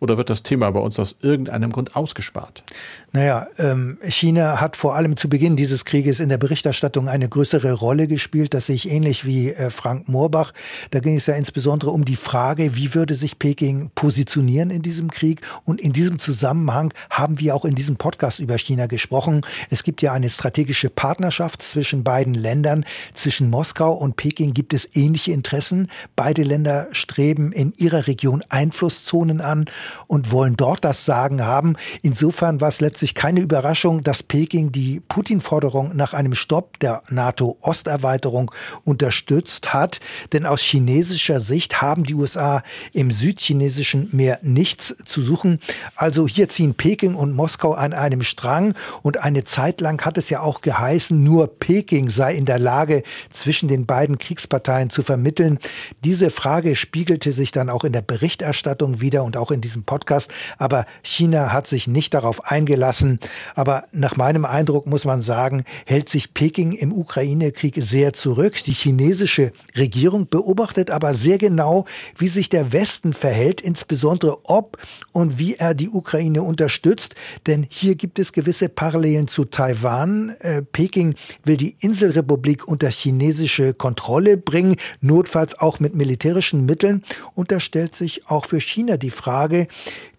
Oder 0.02 0.18
wird 0.18 0.30
das 0.30 0.42
Thema 0.42 0.68
bei 0.72 0.80
uns 0.80 0.98
aus 0.98 1.14
irgendeinem 1.20 1.70
Grund 1.70 1.94
ausgespart? 1.94 2.64
Naja, 3.12 3.46
ähm, 3.58 3.98
China 4.02 4.60
hat 4.60 4.76
vor 4.76 4.96
allem 4.96 5.16
zu 5.16 5.28
Beginn 5.28 5.54
dieses 5.54 5.84
Krieges 5.84 6.18
in 6.18 6.28
der 6.28 6.38
Berichterstattung 6.38 7.08
eine 7.08 7.28
größere 7.28 7.72
Rolle 7.74 8.08
gespielt. 8.08 8.52
Das 8.52 8.66
sehe 8.66 8.74
ich 8.74 8.90
ähnlich 8.90 9.24
wie 9.24 9.52
äh, 9.52 9.70
Frank 9.70 10.08
Moorbach. 10.08 10.54
Da 10.90 10.98
ging 10.98 11.14
es 11.14 11.26
ja 11.26 11.34
insbesondere 11.34 11.92
um 11.92 12.04
die 12.04 12.16
Frage, 12.16 12.74
wie 12.74 12.96
würde 12.96 13.14
sich 13.14 13.38
Peking 13.38 13.92
positionieren 13.94 14.70
in 14.70 14.82
diesem 14.82 15.08
Krieg? 15.08 15.40
Und 15.62 15.80
in 15.80 15.92
diesem 15.92 16.18
Zusammenhang 16.18 16.92
haben 17.08 17.38
wir 17.38 17.54
auch 17.54 17.64
in 17.64 17.76
diesem 17.76 17.94
Podcast 17.94 18.40
über 18.40 18.58
China 18.58 18.86
gesprochen. 18.86 19.42
Es 19.70 19.84
gibt 19.84 20.02
ja 20.02 20.12
eine 20.12 20.30
strategische 20.30 20.90
Partnerschaft 20.90 21.62
zwischen 21.62 22.02
beiden 22.02 22.34
Ländern. 22.34 22.84
Zwischen 23.14 23.50
Moskau 23.50 23.92
und 23.92 24.16
Peking 24.16 24.52
gibt 24.52 24.74
es 24.74 24.96
ähnliche 24.96 25.30
Interessen. 25.30 25.86
Beide 26.16 26.42
Länder 26.42 26.88
streben 26.90 27.52
in 27.52 27.72
ihrer 27.76 28.08
Region 28.08 28.42
Einflusszonen 28.48 29.40
an 29.40 29.66
und 30.06 30.32
wollen 30.32 30.56
dort 30.56 30.84
das 30.84 31.04
Sagen 31.04 31.44
haben. 31.44 31.76
Insofern 32.02 32.60
war 32.60 32.68
es 32.68 32.80
letztlich 32.80 33.14
keine 33.14 33.40
Überraschung, 33.40 34.02
dass 34.02 34.22
Peking 34.22 34.72
die 34.72 35.00
Putin-Forderung 35.00 35.94
nach 35.94 36.14
einem 36.14 36.34
Stopp 36.34 36.78
der 36.78 37.02
NATO-Osterweiterung 37.10 38.50
unterstützt 38.84 39.72
hat. 39.74 40.00
Denn 40.32 40.46
aus 40.46 40.60
chinesischer 40.62 41.40
Sicht 41.40 41.82
haben 41.82 42.04
die 42.04 42.14
USA 42.14 42.62
im 42.92 43.10
südchinesischen 43.10 44.08
Meer 44.12 44.38
nichts 44.42 44.94
zu 45.04 45.22
suchen. 45.22 45.60
Also 45.96 46.26
hier 46.26 46.48
ziehen 46.48 46.74
Peking 46.74 47.14
und 47.14 47.32
Moskau 47.32 47.72
an 47.72 47.92
einem 47.92 48.22
Strang. 48.22 48.74
Und 49.02 49.18
eine 49.18 49.44
Zeit 49.44 49.80
lang 49.80 50.04
hat 50.04 50.18
es 50.18 50.30
ja 50.30 50.40
auch 50.40 50.60
geheißen, 50.60 51.22
nur 51.22 51.46
Peking 51.46 52.08
sei 52.08 52.34
in 52.34 52.44
der 52.44 52.58
Lage, 52.58 53.02
zwischen 53.30 53.68
den 53.68 53.86
beiden 53.86 54.18
Kriegsparteien 54.18 54.90
zu 54.90 55.02
vermitteln. 55.02 55.58
Diese 56.04 56.30
Frage 56.30 56.76
spiegelte 56.76 57.32
sich 57.32 57.52
dann 57.52 57.70
auch 57.70 57.84
in 57.84 57.92
der 57.92 58.02
Berichterstattung 58.02 59.00
wieder 59.00 59.24
und 59.24 59.36
auch 59.36 59.50
in 59.50 59.60
diesem 59.60 59.81
Podcast. 59.84 60.30
Aber 60.58 60.86
China 61.02 61.52
hat 61.52 61.66
sich 61.66 61.86
nicht 61.86 62.14
darauf 62.14 62.44
eingelassen 62.44 62.82
lassen. 62.82 63.20
Aber 63.54 63.84
nach 63.92 64.16
meinem 64.16 64.44
Eindruck 64.44 64.86
muss 64.86 65.04
man 65.04 65.22
sagen, 65.22 65.64
hält 65.86 66.08
sich 66.08 66.34
Peking 66.34 66.72
im 66.72 66.92
Ukraine-Krieg 66.92 67.74
sehr 67.78 68.12
zurück. 68.12 68.62
Die 68.64 68.72
chinesische 68.72 69.52
Regierung 69.76 70.26
beobachtet 70.26 70.90
aber 70.90 71.14
sehr 71.14 71.38
genau, 71.38 71.84
wie 72.18 72.28
sich 72.28 72.48
der 72.48 72.72
Westen 72.72 73.12
verhält, 73.12 73.60
insbesondere 73.60 74.38
ob 74.44 74.78
und 75.12 75.38
wie 75.38 75.54
er 75.54 75.74
die 75.74 75.90
Ukraine 75.90 76.42
unterstützt. 76.42 77.14
Denn 77.46 77.66
hier 77.70 77.94
gibt 77.94 78.18
es 78.18 78.32
gewisse 78.32 78.68
Parallelen 78.68 79.28
zu 79.28 79.44
Taiwan. 79.44 80.30
Äh, 80.40 80.62
Peking 80.62 81.14
will 81.44 81.56
die 81.56 81.76
Inselrepublik 81.80 82.66
unter 82.68 82.90
chinesische 82.90 83.74
Kontrolle 83.74 84.36
bringen, 84.36 84.76
notfalls 85.00 85.58
auch 85.58 85.80
mit 85.80 85.94
militärischen 85.94 86.66
Mitteln. 86.66 87.04
Und 87.34 87.52
da 87.52 87.60
stellt 87.60 87.94
sich 87.94 88.26
auch 88.28 88.46
für 88.46 88.60
China 88.60 88.96
die 88.96 89.10
Frage, 89.10 89.61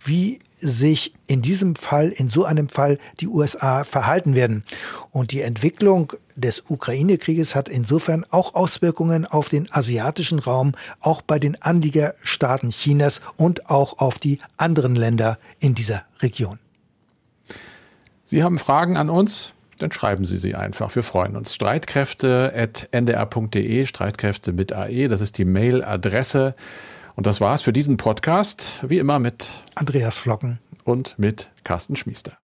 wie 0.04 0.40
sich 0.64 1.14
in 1.28 1.42
diesem 1.42 1.76
Fall, 1.76 2.10
in 2.10 2.30
so 2.30 2.46
einem 2.46 2.70
Fall, 2.70 2.98
die 3.20 3.28
USA 3.28 3.84
verhalten 3.84 4.36
werden. 4.36 4.64
Und 5.12 5.32
die 5.32 5.42
Entwicklung 5.42 6.14
des 6.36 6.64
Ukraine-Krieges 6.68 7.54
hat 7.56 7.70
insofern 7.70 8.26
auch 8.30 8.56
Auswirkungen 8.56 9.26
auf 9.26 9.50
den 9.50 9.68
asiatischen 9.72 10.40
Raum, 10.40 10.72
auch 11.00 11.22
bei 11.22 11.38
den 11.38 11.62
Anliegerstaaten 11.62 12.72
Chinas 12.72 13.22
und 13.36 13.70
auch 13.70 14.00
auf 14.00 14.18
die 14.20 14.40
anderen 14.58 14.96
Länder 14.96 15.38
in 15.60 15.76
dieser 15.76 16.04
Region. 16.22 16.58
Sie 18.26 18.44
haben 18.44 18.58
Fragen 18.58 18.98
an 18.98 19.10
uns? 19.10 19.54
Dann 19.80 19.92
schreiben 19.92 20.24
Sie 20.24 20.38
sie 20.38 20.54
einfach. 20.56 20.96
Wir 20.96 21.04
freuen 21.04 21.36
uns. 21.36 21.54
Streitkräfte.ndr.de, 21.54 23.86
Streitkräfte 23.86 24.54
mit 24.54 24.72
AE, 24.72 25.10
das 25.10 25.20
ist 25.20 25.38
die 25.38 25.44
Mailadresse. 25.46 26.56
Und 27.16 27.28
das 27.28 27.42
war's 27.42 27.62
für 27.62 27.74
diesen 27.74 27.98
Podcast. 27.98 28.80
Wie 28.82 28.98
immer 28.98 29.20
mit 29.20 29.62
Andreas 29.76 30.18
Flocken 30.18 30.60
und 30.84 31.18
mit 31.18 31.52
Carsten 31.64 31.96
Schmiester. 31.96 32.38